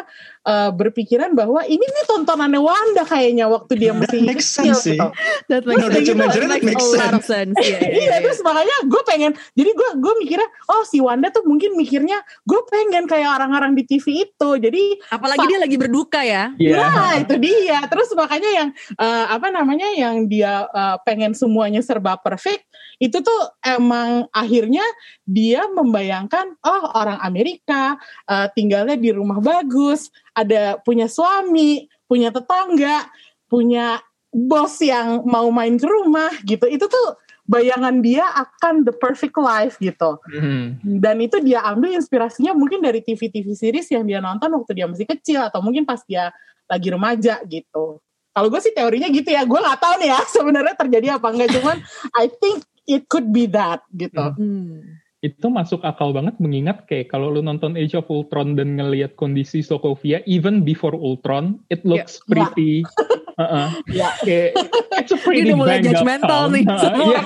eh, 0.47 0.71
berpikiran 0.71 1.35
bahwa 1.35 1.67
ini 1.67 1.83
nih 1.83 2.05
tontonannya 2.07 2.61
Wanda 2.61 3.03
kayaknya 3.03 3.51
waktu 3.51 3.73
dia 3.75 3.91
masih 3.91 4.23
makes 4.23 4.47
kecil 4.55 4.75
sense 4.77 4.83
sih. 4.87 4.95
gitu. 4.95 5.09
That 5.49 5.63
makes 5.67 5.83
sense. 5.83 6.07
it, 6.07 6.17
That 6.21 6.63
makes 6.63 7.27
sense. 7.27 7.57
Iya, 7.59 7.79
iya, 7.81 7.89
iya 7.91 8.05
iya. 8.07 8.19
terus 8.21 8.39
makanya 8.45 8.77
gue 8.87 9.03
pengen 9.03 9.33
jadi 9.57 9.71
gue 9.73 9.91
gue 9.99 10.15
mikirnya 10.21 10.49
oh 10.71 10.85
si 10.85 11.01
Wanda 11.01 11.33
tuh 11.33 11.43
mungkin 11.49 11.75
mikirnya 11.75 12.21
gue 12.45 12.61
pengen 12.69 13.09
kayak 13.09 13.41
orang-orang 13.41 13.73
di 13.75 13.83
TV 13.89 14.29
itu 14.29 14.51
jadi 14.61 14.83
Apalagi 15.09 15.49
dia 15.49 15.59
lagi 15.59 15.77
berduka 15.81 16.21
ya. 16.21 16.53
Iya. 16.61 16.77
Nah 16.77 17.13
itu 17.17 17.35
dia. 17.41 17.81
Terus 17.89 18.13
makanya 18.13 18.51
yang 18.53 18.69
eh, 18.95 19.25
apa 19.31 19.49
namanya 19.49 19.89
yang 19.97 20.29
dia 20.29 20.60
eh, 20.69 20.97
pengen 21.07 21.33
semuanya 21.33 21.81
serba 21.81 22.21
perfect 22.21 22.67
itu 23.01 23.17
tuh 23.25 23.43
emang 23.65 24.29
akhirnya 24.29 24.85
dia 25.25 25.65
membayangkan 25.73 26.61
oh 26.61 26.85
orang 26.93 27.17
Amerika 27.25 27.97
eh, 28.29 28.47
tinggalnya 28.53 29.01
di 29.01 29.09
rumah 29.15 29.41
bagus, 29.41 30.13
ada 30.37 30.77
punya 30.85 31.09
suami, 31.09 31.89
punya 32.05 32.29
tetangga, 32.29 33.09
punya 33.49 34.05
bos 34.31 34.79
yang 34.85 35.25
mau 35.27 35.49
main 35.49 35.81
ke 35.81 35.89
rumah 35.89 36.31
gitu. 36.45 36.69
Itu 36.69 36.87
tuh 36.87 37.17
bayangan 37.51 37.99
dia 37.99 38.23
akan 38.31 38.87
the 38.87 38.95
perfect 38.95 39.35
life 39.35 39.75
gitu 39.83 40.23
Hmm. 40.31 40.79
dan 41.03 41.19
itu 41.19 41.43
dia 41.43 41.67
ambil 41.67 41.99
inspirasinya 41.99 42.55
mungkin 42.55 42.79
dari 42.79 43.03
TV-TV 43.03 43.59
series 43.59 43.91
yang 43.91 44.07
dia 44.07 44.23
nonton 44.23 44.55
waktu 44.55 44.79
dia 44.79 44.87
masih 44.87 45.03
kecil 45.03 45.43
atau 45.43 45.59
mungkin 45.59 45.83
pas 45.83 45.99
dia 46.07 46.31
lagi 46.71 46.95
remaja 46.95 47.43
gitu. 47.51 47.99
Kalau 48.31 48.47
gue 48.47 48.61
sih 48.63 48.71
teorinya 48.71 49.11
gitu 49.11 49.27
ya, 49.27 49.43
gue 49.43 49.59
nggak 49.59 49.81
tahu 49.81 49.95
nih 49.99 50.09
ya 50.11 50.21
sebenarnya 50.37 50.75
terjadi 50.79 51.07
apa 51.19 51.27
enggak, 51.31 51.51
cuman 51.59 51.77
I 52.15 52.31
think 52.31 52.63
it 52.87 53.11
could 53.11 53.31
be 53.31 53.51
that 53.51 53.83
gitu. 53.95 54.19
Hmm. 54.35 55.03
Itu 55.21 55.53
masuk 55.53 55.85
akal 55.85 56.17
banget 56.17 56.41
mengingat 56.41 56.89
kayak 56.89 57.13
kalau 57.13 57.29
lu 57.29 57.45
nonton 57.45 57.77
Age 57.77 57.93
of 57.93 58.09
Ultron 58.09 58.57
dan 58.57 58.81
ngelihat 58.81 59.21
kondisi 59.21 59.61
Sokovia 59.61 60.25
even 60.25 60.65
before 60.65 60.97
Ultron, 60.97 61.61
it 61.69 61.85
looks 61.85 62.17
Ya. 62.17 62.25
pretty 62.25 62.73
uh-uh. 63.37 63.69
Ya. 63.93 64.17
kayak 64.25 64.57
it's 64.97 65.13
a 65.13 65.21
pretty 65.21 65.45
Dia 65.45 65.53
udah 65.53 65.59
mulai 65.61 65.77
judgmental 65.85 66.49
town. 66.49 66.57
nih 66.57 66.65
Uh-uh, 66.65 66.81
sama 66.81 67.03
yeah. 67.05 67.25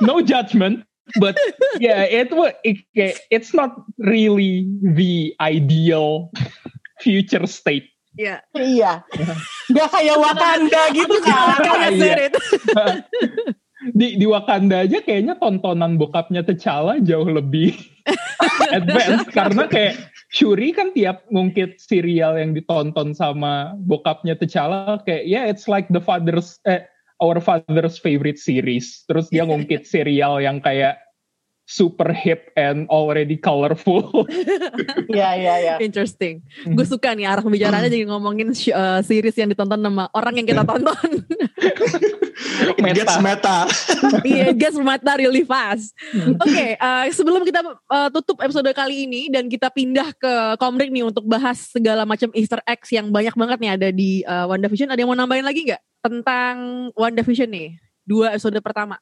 no 0.08 0.20
judgment 0.20 0.84
but 1.20 1.36
yeah 1.76 2.08
it 2.08 2.32
it, 2.64 2.80
it's 3.28 3.52
not 3.52 3.76
really 4.00 4.64
the 4.80 5.36
ideal 5.40 6.32
future 7.04 7.44
state 7.44 7.93
Iya. 8.14 8.36
Iya, 8.54 9.02
nggak 9.70 9.88
kayak 9.90 10.16
Wakanda 10.22 10.82
gitu 10.94 11.16
kan. 11.18 11.58
Kayak 11.58 11.90
Iya. 11.98 12.16
di 13.92 14.16
di 14.16 14.24
Wakanda 14.24 14.88
aja 14.88 15.04
kayaknya 15.04 15.36
tontonan 15.36 16.00
bokapnya 16.00 16.40
T'Challa 16.40 17.04
jauh 17.04 17.28
lebih 17.28 17.76
advance 18.76 19.28
karena 19.28 19.68
kayak 19.68 20.00
Shuri 20.32 20.72
kan 20.72 20.96
tiap 20.96 21.28
ngungkit 21.28 21.76
serial 21.76 22.40
yang 22.40 22.56
ditonton 22.56 23.12
sama 23.12 23.76
bokapnya 23.84 24.40
T'Challa 24.40 25.04
kayak 25.04 25.28
ya 25.28 25.32
yeah, 25.36 25.44
it's 25.44 25.68
like 25.68 25.84
the 25.92 26.00
father's 26.00 26.56
eh, 26.64 26.80
our 27.20 27.36
father's 27.44 28.00
favorite 28.00 28.40
series 28.40 29.04
terus 29.04 29.28
dia 29.28 29.44
ngungkit 29.44 29.84
serial 29.84 30.40
yang 30.40 30.64
kayak 30.64 31.03
super 31.64 32.12
hip 32.12 32.52
and 32.54 32.84
already 32.92 33.40
colorful 33.40 34.12
Iya 35.14 35.30
iya 35.38 35.54
iya. 35.60 35.74
Interesting. 35.80 36.44
Gue 36.64 36.86
suka 36.86 37.14
nih 37.16 37.28
arah 37.28 37.40
pembicaranya 37.40 37.88
jadi 37.88 38.04
ngomongin 38.08 38.52
uh, 38.52 39.00
series 39.00 39.36
yang 39.36 39.48
ditonton 39.52 39.80
sama 39.80 40.10
orang 40.12 40.34
yang 40.40 40.46
kita 40.48 40.62
tonton. 40.66 41.10
It 42.84 42.96
gets 42.98 43.16
meta. 43.22 43.58
Iya, 44.26 44.52
it 44.52 44.58
gets 44.58 44.78
mata 44.78 45.16
really 45.16 45.44
fast. 45.46 45.94
Oke, 46.40 46.76
uh, 46.78 47.04
sebelum 47.10 47.42
kita 47.46 47.60
uh, 47.64 48.08
tutup 48.12 48.40
episode 48.42 48.68
kali 48.74 49.06
ini 49.08 49.28
dan 49.32 49.46
kita 49.48 49.68
pindah 49.70 50.14
ke 50.16 50.32
komrik 50.60 50.90
nih 50.90 51.04
untuk 51.06 51.24
bahas 51.26 51.70
segala 51.70 52.04
macam 52.04 52.30
Easter 52.32 52.60
eggs 52.64 52.90
yang 52.92 53.10
banyak 53.10 53.34
banget 53.34 53.58
nih 53.60 53.70
ada 53.74 53.88
di 53.90 54.10
uh, 54.26 54.46
WandaVision. 54.50 54.90
Ada 54.90 55.02
yang 55.02 55.10
mau 55.12 55.18
nambahin 55.18 55.46
lagi 55.46 55.66
nggak 55.66 55.82
tentang 56.04 56.54
WandaVision 56.94 57.50
nih? 57.50 57.68
Dua 58.04 58.36
episode 58.36 58.58
pertama. 58.60 59.00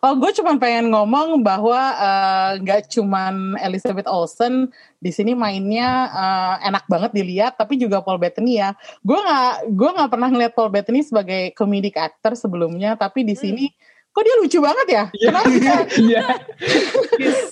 Oh, 0.00 0.16
gue 0.16 0.32
cuma 0.32 0.56
pengen 0.56 0.88
ngomong 0.88 1.44
bahwa 1.44 1.76
eh, 1.76 2.50
nggak 2.64 2.88
cuman 2.96 3.60
Elizabeth 3.60 4.08
Olsen 4.08 4.72
di 4.96 5.12
sini 5.12 5.36
mainnya 5.36 6.08
eh, 6.10 6.54
enak 6.72 6.88
banget 6.88 7.12
dilihat, 7.12 7.60
tapi 7.60 7.76
juga 7.76 8.00
Paul 8.00 8.16
Bettany 8.16 8.56
ya. 8.56 8.72
Gue 9.04 9.20
nggak 9.20 9.76
gue 9.76 9.90
nggak 10.00 10.10
pernah 10.10 10.28
ngeliat 10.32 10.52
Paul 10.56 10.72
Bettany 10.72 11.04
sebagai 11.04 11.52
comedic 11.52 12.00
actor 12.00 12.32
sebelumnya, 12.34 12.96
tapi 12.96 13.22
di 13.22 13.36
sini 13.36 13.68
kok 14.16 14.24
dia 14.24 14.36
lucu 14.40 14.58
banget 14.64 14.86
ya? 14.88 15.04
Kenapa 15.12 15.48
bisa, 15.52 15.72
Iya. 16.00 16.24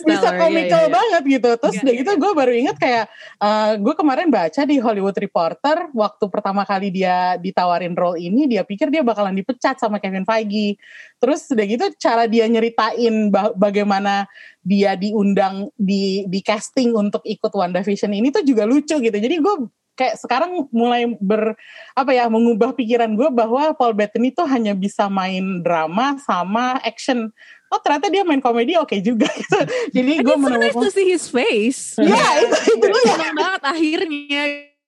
bisa 0.01 0.29
komikal 0.33 0.81
iya, 0.81 0.89
iya. 0.89 0.97
banget 0.97 1.23
gitu. 1.29 1.51
Terus 1.61 1.75
Iya, 1.77 1.83
udah 1.85 1.93
iya, 1.93 2.01
gitu 2.01 2.11
gue 2.17 2.33
baru 2.33 2.53
inget 2.57 2.77
kayak 2.81 3.05
eh, 3.37 3.73
gue 3.77 3.95
kemarin 3.95 4.29
baca 4.33 4.63
di 4.65 4.77
Hollywood 4.81 5.17
Reporter 5.21 5.77
waktu 5.93 6.25
pertama 6.33 6.65
kali 6.65 6.89
dia 6.89 7.37
ditawarin 7.37 7.93
role 7.93 8.17
ini, 8.17 8.49
dia 8.49 8.65
pikir 8.65 8.89
dia 8.89 9.05
bakalan 9.05 9.37
dipecat 9.37 9.77
sama 9.77 10.01
Kevin 10.01 10.25
Feige. 10.25 10.81
Terus 11.21 11.45
udah 11.53 11.67
gitu 11.69 11.85
cara 12.01 12.25
dia 12.25 12.49
nyeritain 12.49 13.29
ba- 13.29 13.53
bagaimana 13.53 14.25
dia 14.65 14.97
diundang 14.97 15.69
di 15.77 16.25
di 16.25 16.41
casting 16.41 16.97
untuk 16.97 17.21
ikut 17.29 17.53
WandaVision 17.53 18.17
ini 18.17 18.33
tuh 18.33 18.41
juga 18.41 18.65
lucu 18.65 18.97
gitu. 18.97 19.13
Jadi 19.21 19.37
gue 19.37 19.55
kayak 19.95 20.19
sekarang 20.19 20.67
mulai 20.75 21.07
ber 21.23 21.55
apa 21.95 22.11
ya 22.11 22.27
mengubah 22.27 22.75
pikiran 22.75 23.15
gue 23.15 23.31
bahwa 23.31 23.71
Paul 23.79 23.95
Bettany 23.95 24.35
tuh 24.35 24.47
hanya 24.47 24.75
bisa 24.75 25.07
main 25.07 25.63
drama 25.63 26.19
sama 26.23 26.79
action. 26.83 27.31
Oh 27.71 27.79
ternyata 27.83 28.11
dia 28.11 28.23
main 28.23 28.39
komedi 28.43 28.75
oke 28.79 28.95
juga 29.03 29.27
gitu. 29.41 29.59
Jadi 29.95 30.13
gue 30.23 30.37
so 30.37 30.39
nice 30.39 30.75
to 30.75 30.79
menemukan 30.79 30.91
see 30.91 31.07
his 31.11 31.27
face. 31.27 31.95
Ya 32.03 32.23
itu 32.43 32.57
itu 32.79 32.87
Gue 32.87 33.01
dia. 33.03 33.15
seneng 33.15 33.35
banget 33.35 33.63
akhirnya 33.63 34.43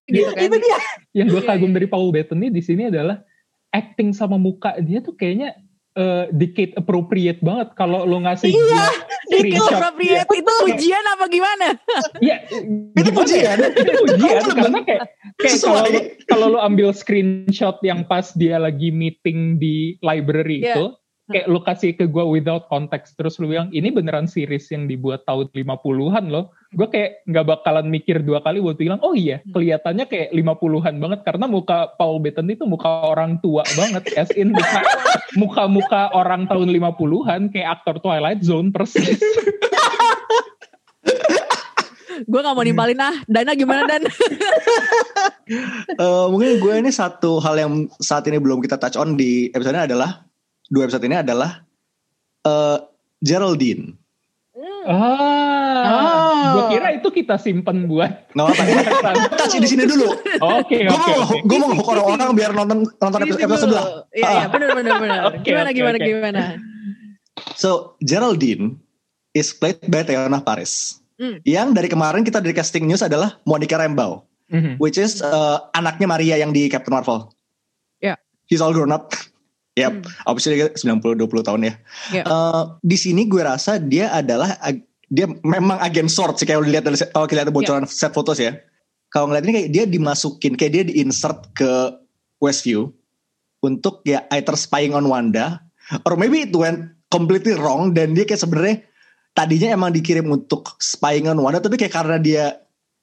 gitu 0.07 0.31
kan. 0.31 0.45
Itu 0.47 0.57
dia. 0.63 0.79
yang 1.17 1.27
gue 1.31 1.43
Iya, 1.43 1.49
kagum 1.51 1.71
iya. 1.71 1.77
dari 1.83 1.87
Paul 1.91 2.11
Bettany 2.15 2.47
di 2.51 2.63
sini 2.63 2.91
adalah 2.91 3.23
acting 3.75 4.15
sama 4.15 4.39
muka 4.39 4.79
dia 4.83 5.03
tuh 5.03 5.15
kayaknya 5.15 5.55
eh, 5.97 6.25
decade 6.31 6.77
appropriate 6.77 7.41
banget 7.41 7.73
kalau 7.75 8.05
lo 8.05 8.21
ngasih 8.21 8.49
Iya, 8.49 8.85
Itu 9.27 9.35
screenshot 9.41 9.73
appropriate. 9.73 10.29
Itu 10.31 10.53
ujian 10.69 11.05
apa 11.09 11.25
gimana? 11.27 11.67
Iya, 12.21 12.37
Itu 12.95 13.11
ya? 13.33 13.53
Itu 13.59 13.91
pujian 14.05 14.43
Compliment. 14.45 14.55
karena 14.55 14.81
kayak 14.85 15.03
kayak 15.35 15.59
kalau 15.59 15.83
kalau 16.27 16.47
lu 16.53 16.59
ambil 16.59 16.93
screenshot 16.93 17.81
yang 17.81 18.05
pas 18.05 18.31
dia 18.33 18.57
lagi 18.57 18.89
meeting 18.89 19.57
di 19.57 19.97
library 19.99 20.63
Iya. 20.63 20.75
itu, 20.77 20.85
kayak 21.27 21.47
lu 21.51 21.59
kasih 21.63 21.99
ke 21.99 22.07
gue 22.07 22.25
without 22.25 22.71
context 22.71 23.19
terus 23.19 23.39
lu 23.43 23.51
bilang 23.51 23.67
ini 23.75 23.91
beneran 23.91 24.31
series 24.31 24.71
yang 24.71 24.87
dibuat 24.87 25.27
tahun 25.27 25.51
50-an 25.51 26.25
loh. 26.31 26.55
Gue 26.75 26.87
kayak 26.91 27.27
nggak 27.27 27.47
bakalan 27.47 27.87
mikir 27.91 28.23
dua 28.23 28.43
kali 28.43 28.63
buat 28.63 28.79
bilang 28.79 29.03
oh 29.03 29.15
iya 29.15 29.43
kelihatannya 29.51 30.07
kayak 30.07 30.29
50-an 30.35 30.95
banget 31.03 31.21
karena 31.27 31.47
muka 31.51 31.95
Paul 31.99 32.23
Bettany 32.23 32.55
itu 32.55 32.67
muka 32.67 32.89
orang 33.11 33.39
tua 33.43 33.67
banget 33.75 34.15
as 34.15 34.31
in 34.35 34.55
muka 34.55 34.81
muka-muka 35.41 36.15
orang 36.15 36.47
tahun 36.47 36.71
50-an 36.71 37.51
kayak 37.51 37.69
aktor 37.81 37.99
Twilight 37.99 38.43
Zone 38.47 38.71
persis. 38.71 39.19
gue 42.27 42.41
gak 42.41 42.55
mau 42.57 42.65
nimpalin 42.65 43.01
ah. 43.01 43.15
Dana 43.29 43.53
gimana 43.53 43.85
Dan? 43.85 44.03
Eh, 45.87 46.27
mungkin 46.27 46.59
gue 46.59 46.75
ini 46.83 46.91
satu 46.91 47.39
hal 47.39 47.55
yang 47.55 47.87
saat 48.03 48.27
ini 48.27 48.43
belum 48.43 48.59
kita 48.59 48.83
touch 48.83 48.99
on 48.99 49.15
di 49.15 49.47
episode 49.55 49.79
ini 49.79 49.87
adalah 49.87 50.27
dua 50.67 50.83
episode 50.85 51.05
ini 51.05 51.17
adalah 51.17 51.63
eh, 52.43 52.79
Geraldine. 53.19 53.97
Ah, 54.87 56.55
gue 56.55 56.65
kira 56.73 56.89
itu 56.95 57.09
kita 57.11 57.37
simpen 57.37 57.91
buat. 57.91 58.31
Nggak 58.33 58.47
apa-apa. 58.55 59.11
touch 59.35 59.59
di 59.63 59.69
sini 59.69 59.83
dulu. 59.85 60.15
Oke 60.39 60.87
gue 60.87 60.91
oke 60.91 61.11
mau 61.11 61.23
oke. 61.27 61.37
gue 61.43 61.59
mau 61.59 61.71
hook 61.75 61.89
orang-orang 61.91 62.29
biar 62.33 62.51
nonton 62.55 62.79
nonton 62.97 63.21
episode, 63.21 63.43
episode 63.43 63.63
sebelah. 63.67 63.85
Iya, 64.15 64.29
iya, 64.31 64.45
benar 64.47 64.69
benar 64.75 64.95
benar. 64.97 65.19
Oke, 65.29 65.39
Gimana 65.43 65.69
oke, 65.69 65.77
gimana 65.77 65.97
oke. 65.99 66.07
gimana? 66.07 66.43
So 67.55 67.71
Geraldine 68.01 68.79
is 69.33 69.51
played 69.51 69.83
by 69.85 70.03
Teona 70.03 70.39
Paris. 70.41 71.03
Hmm. 71.17 71.41
Yang 71.43 71.69
dari 71.75 71.89
kemarin 71.89 72.23
kita 72.23 72.39
dari 72.39 72.55
casting 72.55 72.87
news 72.87 73.01
adalah 73.01 73.41
Monica 73.43 73.75
Rambeau, 73.75 74.23
Mhm. 74.47 74.79
which 74.79 74.95
is 74.95 75.19
uh, 75.19 75.59
anaknya 75.73 76.07
Maria 76.07 76.37
yang 76.39 76.55
di 76.55 76.71
Captain 76.71 76.95
Marvel. 76.95 77.33
Ya. 77.99 78.15
He's 78.47 78.63
all 78.63 78.71
grown 78.71 78.95
up. 78.95 79.11
Yep, 79.77 80.09
obviously 80.25 80.57
dia 80.57 80.73
90 80.73 81.21
20 81.21 81.47
tahun 81.47 81.61
ya. 81.69 81.75
Ya. 82.09 82.25
Uh, 82.25 82.81
di 82.81 82.97
sini 82.97 83.29
gue 83.29 83.45
rasa 83.45 83.77
dia 83.77 84.09
adalah 84.09 84.57
dia 85.13 85.29
memang 85.45 85.77
agen 85.85 86.09
sword 86.09 86.41
sih 86.41 86.49
kayak 86.49 86.65
lihat 86.65 86.85
dari 86.89 86.97
kalau 87.13 87.29
kita 87.29 87.45
lihat 87.45 87.53
bocoran 87.53 87.85
set 87.85 88.17
fotos 88.17 88.41
ya. 88.41 88.57
Kalau 89.13 89.29
ngeliat 89.29 89.45
ini 89.45 89.53
kayak 89.53 89.71
dia 89.71 89.85
dimasukin 89.85 90.57
kayak 90.57 90.73
dia 90.73 90.85
diinsert 90.89 91.53
ke 91.53 91.93
Westview 92.41 92.89
untuk 93.61 94.01
ya 94.09 94.25
either 94.33 94.57
spying 94.57 94.97
on 94.97 95.05
Wanda 95.13 95.61
or 96.09 96.17
maybe 96.17 96.49
it 96.49 96.53
went 96.57 96.97
completely 97.13 97.53
wrong 97.53 97.93
dan 97.93 98.17
dia 98.17 98.25
kayak 98.25 98.43
sebenarnya 98.43 98.77
tadinya 99.37 99.77
emang 99.77 99.93
dikirim 99.93 100.27
untuk 100.33 100.73
spying 100.81 101.29
on 101.29 101.39
Wanda 101.41 101.61
tapi 101.61 101.77
kayak 101.77 101.93
karena 101.93 102.17
dia 102.17 102.45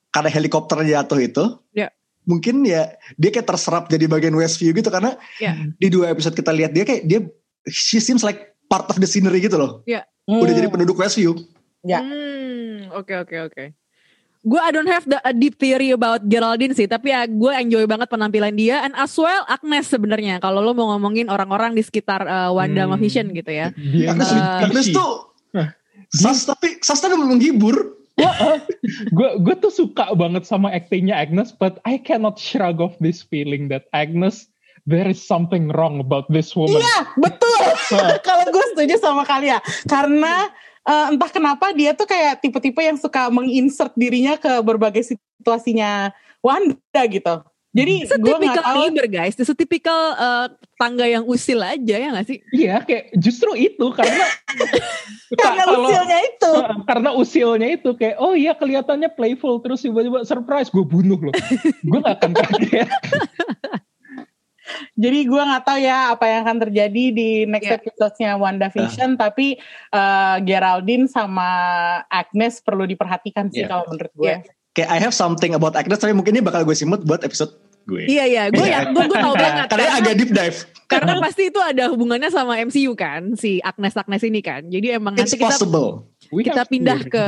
karena 0.10 0.30
helikopter 0.30 0.82
jatuh 0.82 1.20
itu 1.22 1.46
Ya. 1.74 1.90
Mungkin 2.24 2.64
ya 2.64 2.92
dia 3.14 3.30
kayak 3.30 3.46
terserap 3.46 3.84
jadi 3.88 4.06
bagian 4.06 4.34
Westview 4.34 4.72
gitu 4.72 4.88
karena 4.88 5.16
Ya. 5.38 5.56
di 5.76 5.88
dua 5.88 6.10
episode 6.10 6.34
kita 6.34 6.50
lihat 6.50 6.72
dia 6.72 6.84
kayak 6.84 7.04
dia 7.04 7.20
she 7.66 7.98
seems 7.98 8.22
like 8.22 8.40
part 8.66 8.88
of 8.88 8.96
the 8.96 9.06
scenery 9.06 9.40
gitu 9.40 9.56
loh 9.56 9.84
Ya. 9.84 10.08
udah 10.24 10.52
jadi 10.52 10.68
penduduk 10.68 10.96
Westview 10.96 11.36
Ya. 11.82 12.00
Hmm, 12.00 12.96
oke 12.96 13.12
oke 13.20 13.36
oke. 13.44 13.64
Gue 14.40 14.60
I 14.60 14.72
don't 14.72 14.88
have 14.88 15.04
the 15.04 15.20
a 15.20 15.32
deep 15.32 15.56
theory 15.56 15.92
about 15.92 16.24
Geraldine 16.24 16.72
sih, 16.72 16.84
tapi 16.84 17.12
ya 17.12 17.24
gue 17.24 17.52
enjoy 17.54 17.84
banget 17.84 18.08
penampilan 18.08 18.56
dia 18.56 18.84
and 18.84 18.96
as 18.96 19.12
well 19.16 19.44
Agnes 19.46 19.88
sebenarnya. 19.88 20.40
Kalau 20.40 20.60
lo 20.60 20.72
mau 20.72 20.96
ngomongin 20.96 21.28
orang-orang 21.28 21.72
di 21.72 21.84
sekitar 21.84 22.24
uh, 22.24 22.52
Wanda 22.52 22.88
Hmm. 22.88 22.96
Vision 22.96 23.32
gitu 23.32 23.52
ya. 23.52 23.76
Agnes, 23.76 24.32
Uh, 24.32 24.64
Agnes 24.64 24.88
tuh 24.92 25.12
sas 26.08 26.46
tapi 26.46 26.78
sas 26.80 27.00
tapi 27.00 27.16
menghibur 27.16 28.00
gue 29.14 29.30
gue 29.42 29.56
tuh 29.60 29.74
suka 29.74 30.12
banget 30.14 30.44
sama 30.48 30.72
aktingnya 30.72 31.18
Agnes, 31.18 31.54
but 31.56 31.80
I 31.88 32.00
cannot 32.00 32.40
shrug 32.40 32.80
off 32.84 32.96
this 33.00 33.24
feeling 33.24 33.70
that 33.70 33.88
Agnes 33.92 34.52
there 34.84 35.08
is 35.08 35.24
something 35.24 35.72
wrong 35.72 36.04
about 36.04 36.28
this 36.28 36.52
woman. 36.56 36.80
Iya, 36.80 36.98
betul. 37.16 37.62
Kalau 38.28 38.46
gue 38.52 38.66
setuju 38.76 38.96
sama 39.00 39.24
kalian. 39.24 39.60
Karena 39.88 40.52
eh, 40.84 41.06
entah 41.16 41.32
kenapa 41.32 41.72
dia 41.72 41.96
tuh 41.96 42.08
kayak 42.08 42.44
tipe-tipe 42.44 42.80
yang 42.84 43.00
suka 43.00 43.32
menginsert 43.32 43.96
dirinya 43.96 44.36
ke 44.36 44.60
berbagai 44.60 45.16
situasinya 45.16 46.12
Wanda 46.44 47.02
gitu. 47.08 47.40
Jadi 47.74 48.06
Setipikal 48.06 48.62
tahu. 48.62 48.76
neighbor 48.78 49.08
guys, 49.08 49.34
setipikal 49.34 50.00
uh, 50.14 50.46
tangga 50.76 51.04
yang 51.04 51.26
usil 51.26 51.58
aja 51.58 51.96
ya 51.98 52.14
gak 52.14 52.28
sih? 52.28 52.38
Iya, 52.50 52.86
kayak 52.86 53.18
justru 53.18 53.50
itu 53.56 53.86
karena 53.90 54.26
Karena 55.42 55.64
kalau- 55.64 55.90
usilnya 55.90 56.20
itu. 56.22 56.52
Uh, 56.54 56.78
karena 56.86 57.10
usilnya 57.12 57.68
itu 57.72 57.90
kayak 57.94 58.16
oh 58.18 58.34
iya 58.34 58.54
kelihatannya 58.54 59.10
playful 59.10 59.58
terus 59.58 59.82
tiba-tiba 59.82 60.22
surprise 60.22 60.70
gue 60.70 60.86
bunuh 60.86 61.18
loh. 61.20 61.34
gue 61.82 61.98
gak 62.00 62.22
akan 62.22 62.32
kaget. 62.38 62.90
Jadi 64.94 65.20
gue 65.26 65.42
nggak 65.44 65.66
tahu 65.66 65.80
ya 65.82 66.14
apa 66.14 66.24
yang 66.26 66.40
akan 66.46 66.58
terjadi 66.62 67.04
di 67.10 67.30
next 67.44 67.68
Iya. 67.68 67.78
episode-nya 67.80 68.32
WandaVision. 68.38 69.18
Tapi 69.18 69.58
eh, 69.90 70.36
Geraldine 70.42 71.06
sama 71.06 71.50
Agnes 72.06 72.62
perlu 72.62 72.86
diperhatikan 72.86 73.50
sih 73.50 73.66
Iya. 73.66 73.70
kalau 73.70 73.84
menurut 73.90 74.14
gue. 74.14 74.30
Iya. 74.30 74.40
Kayak 74.74 74.90
I 74.90 75.00
have 75.02 75.16
something 75.16 75.54
about 75.54 75.78
Agnes 75.78 76.02
tapi 76.02 76.14
mungkin 76.14 76.38
ini 76.38 76.44
bakal 76.46 76.66
gue 76.66 76.76
simut 76.78 77.02
buat 77.06 77.22
episode 77.22 77.54
gue 77.84 78.08
Iya 78.08 78.24
iya, 78.26 78.44
gue 78.48 78.64
ya 78.64 78.90
gue 78.90 79.04
gue 79.12 79.20
tahu 79.20 79.36
banget. 79.36 79.68
karena 79.68 79.86
Karena, 79.92 80.00
agak 80.00 80.14
deep 80.16 80.32
dive 80.32 80.60
karena 80.94 81.14
pasti 81.20 81.44
itu 81.50 81.60
ada 81.60 81.90
hubungannya 81.90 82.30
sama 82.30 82.60
MCU 82.62 82.94
kan, 82.94 83.34
si 83.34 83.58
Agnes 83.64 83.98
Agnes 83.98 84.24
ini 84.24 84.42
kan. 84.46 84.62
Jadi 84.70 84.94
emang 84.94 85.18
it's 85.18 85.34
nanti 85.34 85.38
kita 85.42 85.58
possible 85.58 86.06
We 86.34 86.42
kita 86.42 86.66
pindah 86.66 87.00
ke 87.14 87.26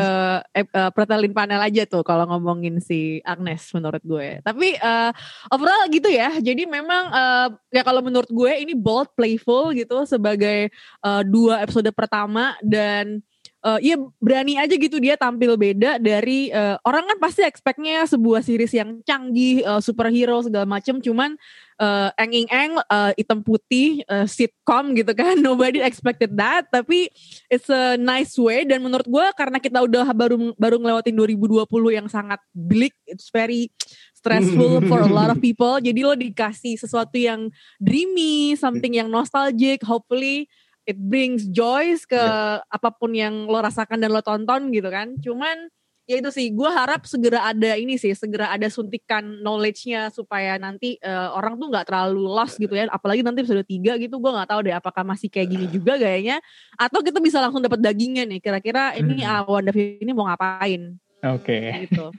eh, 0.56 0.66
eh, 0.66 0.90
pretelin 0.90 1.30
panel 1.30 1.62
aja 1.62 1.86
tuh 1.86 2.02
kalau 2.02 2.26
ngomongin 2.26 2.82
si 2.82 3.22
Agnes 3.22 3.62
menurut 3.74 4.02
gue. 4.02 4.42
Tapi 4.42 4.78
eh, 4.78 5.12
overall 5.54 5.86
gitu 5.90 6.10
ya. 6.10 6.34
Jadi 6.42 6.66
memang 6.66 7.14
eh, 7.14 7.48
ya 7.74 7.82
kalau 7.86 8.02
menurut 8.02 8.30
gue 8.30 8.52
ini 8.66 8.74
bold, 8.74 9.14
playful 9.14 9.74
gitu 9.78 10.06
sebagai 10.10 10.70
eh, 11.06 11.24
dua 11.26 11.62
episode 11.62 11.90
pertama 11.94 12.58
dan 12.66 13.22
eh, 13.66 13.80
ya 13.82 13.96
berani 14.22 14.62
aja 14.62 14.76
gitu 14.78 15.02
dia 15.02 15.18
tampil 15.18 15.58
beda 15.58 15.98
dari 15.98 16.54
eh, 16.54 16.78
orang 16.86 17.10
kan 17.10 17.18
pasti 17.18 17.42
expectnya 17.42 18.06
sebuah 18.06 18.46
series 18.46 18.74
yang 18.78 19.02
canggih, 19.02 19.66
eh, 19.66 19.82
superhero 19.82 20.46
segala 20.46 20.70
macem. 20.70 21.02
Cuman 21.02 21.34
eh 21.76 22.10
eng 22.24 22.48
eng 22.48 22.74
eh, 22.80 23.12
hitam 23.20 23.44
putih 23.44 24.06
eh, 24.06 24.28
sitcom 24.30 24.94
gitu 24.96 25.12
kan. 25.18 25.36
Nobody 25.46 25.82
expected 25.82 26.38
that. 26.38 26.70
Tapi 26.70 27.10
it's 27.50 27.68
a 27.68 27.98
nice 27.98 28.38
way. 28.38 28.64
Dan 28.64 28.86
menurut 28.86 29.10
gue 29.10 29.26
karena 29.36 29.58
kita 29.58 29.82
udah 29.82 30.14
baru 30.14 30.54
baru 30.56 30.78
ngelewatin 30.80 31.16
2020 31.18 31.66
yang 31.98 32.08
sangat 32.08 32.40
bleak 32.54 32.94
it's 33.10 33.34
very 33.34 33.74
stressful 34.14 34.82
for 34.90 35.04
a 35.04 35.12
lot 35.12 35.34
of 35.34 35.42
people. 35.42 35.82
Jadi 35.82 36.02
lo 36.06 36.14
dikasih 36.14 36.78
sesuatu 36.80 37.18
yang 37.18 37.52
dreamy 37.82 38.54
something 38.56 38.96
yang 38.96 39.10
nostalgic 39.12 39.84
hopefully 39.84 40.48
it 40.86 40.98
brings 40.98 41.50
joys 41.50 42.06
ke 42.06 42.18
apa 42.62 42.90
pun 42.94 43.12
yang 43.12 43.50
lo 43.50 43.60
rasakan 43.60 44.00
dan 44.00 44.14
lo 44.14 44.22
tonton 44.22 44.70
gitu 44.70 44.88
kan. 44.88 45.18
Cuman 45.20 45.70
ya 46.06 46.22
itu 46.22 46.30
sih 46.30 46.54
gue 46.54 46.70
harap 46.70 47.02
segera 47.10 47.50
ada 47.50 47.74
ini 47.74 47.98
sih 47.98 48.14
segera 48.14 48.54
ada 48.54 48.70
suntikan 48.70 49.42
knowledge-nya 49.42 50.14
supaya 50.14 50.62
nanti 50.62 51.02
eh, 51.02 51.30
orang 51.34 51.58
tuh 51.58 51.74
nggak 51.74 51.90
terlalu 51.90 52.30
lost 52.30 52.62
gitu 52.62 52.78
ya. 52.78 52.86
Apalagi 52.94 53.26
nanti 53.26 53.42
episode 53.42 53.66
3 53.66 53.98
gitu 53.98 54.16
gue 54.22 54.32
nggak 54.32 54.50
tahu 54.54 54.60
deh 54.70 54.76
apakah 54.78 55.02
masih 55.02 55.28
kayak 55.34 55.50
gini 55.50 55.66
juga 55.66 55.98
gayanya 55.98 56.38
atau 56.78 57.02
kita 57.02 57.18
bisa 57.18 57.42
langsung 57.42 57.66
dapat 57.66 57.82
dagingnya 57.82 58.30
nih 58.30 58.40
kira-kira 58.40 58.94
ini 58.94 59.26
Hmm. 59.26 59.42
uh, 59.42 59.58
WandaVision 59.58 60.06
ini 60.06 60.12
mau 60.14 60.30
ngapain? 60.30 60.94
Oke. 61.26 61.90
gitu 61.90 62.14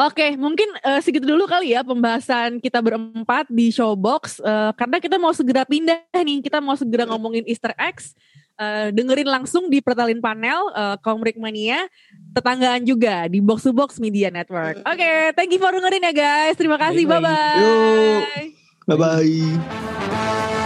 Oke, 0.00 0.34
mungkin 0.40 0.66
eh, 0.80 1.00
segitu 1.04 1.28
dulu 1.28 1.44
kali 1.44 1.76
ya 1.76 1.84
pembahasan 1.84 2.58
kita 2.58 2.80
berempat 2.80 3.46
di 3.52 3.68
Showbox 3.68 4.40
eh, 4.40 4.72
karena 4.72 4.96
kita 4.98 5.20
mau 5.20 5.36
segera 5.36 5.68
pindah 5.68 6.00
nih, 6.16 6.40
kita 6.40 6.64
mau 6.64 6.74
segera 6.74 7.04
ngomongin 7.04 7.44
Easter 7.44 7.76
eggs. 7.76 8.16
Eh, 8.56 8.88
dengerin 8.92 9.28
langsung 9.28 9.68
di 9.72 9.80
Pertalin 9.80 10.20
Panel 10.20 10.60
eh, 10.72 10.96
Komrik 11.00 11.36
Mania 11.36 11.88
tetanggaan 12.32 12.84
juga 12.84 13.28
di 13.28 13.40
Box 13.44 13.68
to 13.68 13.72
Box 13.76 14.00
Media 14.00 14.32
Network. 14.32 14.80
Oke, 14.84 15.36
thank 15.36 15.52
you 15.52 15.60
for 15.60 15.72
dengerin 15.72 16.08
ya 16.08 16.12
guys. 16.12 16.56
Terima 16.56 16.80
kasih. 16.80 17.04
Bye 17.04 17.20
Bye-bye. 18.88 20.61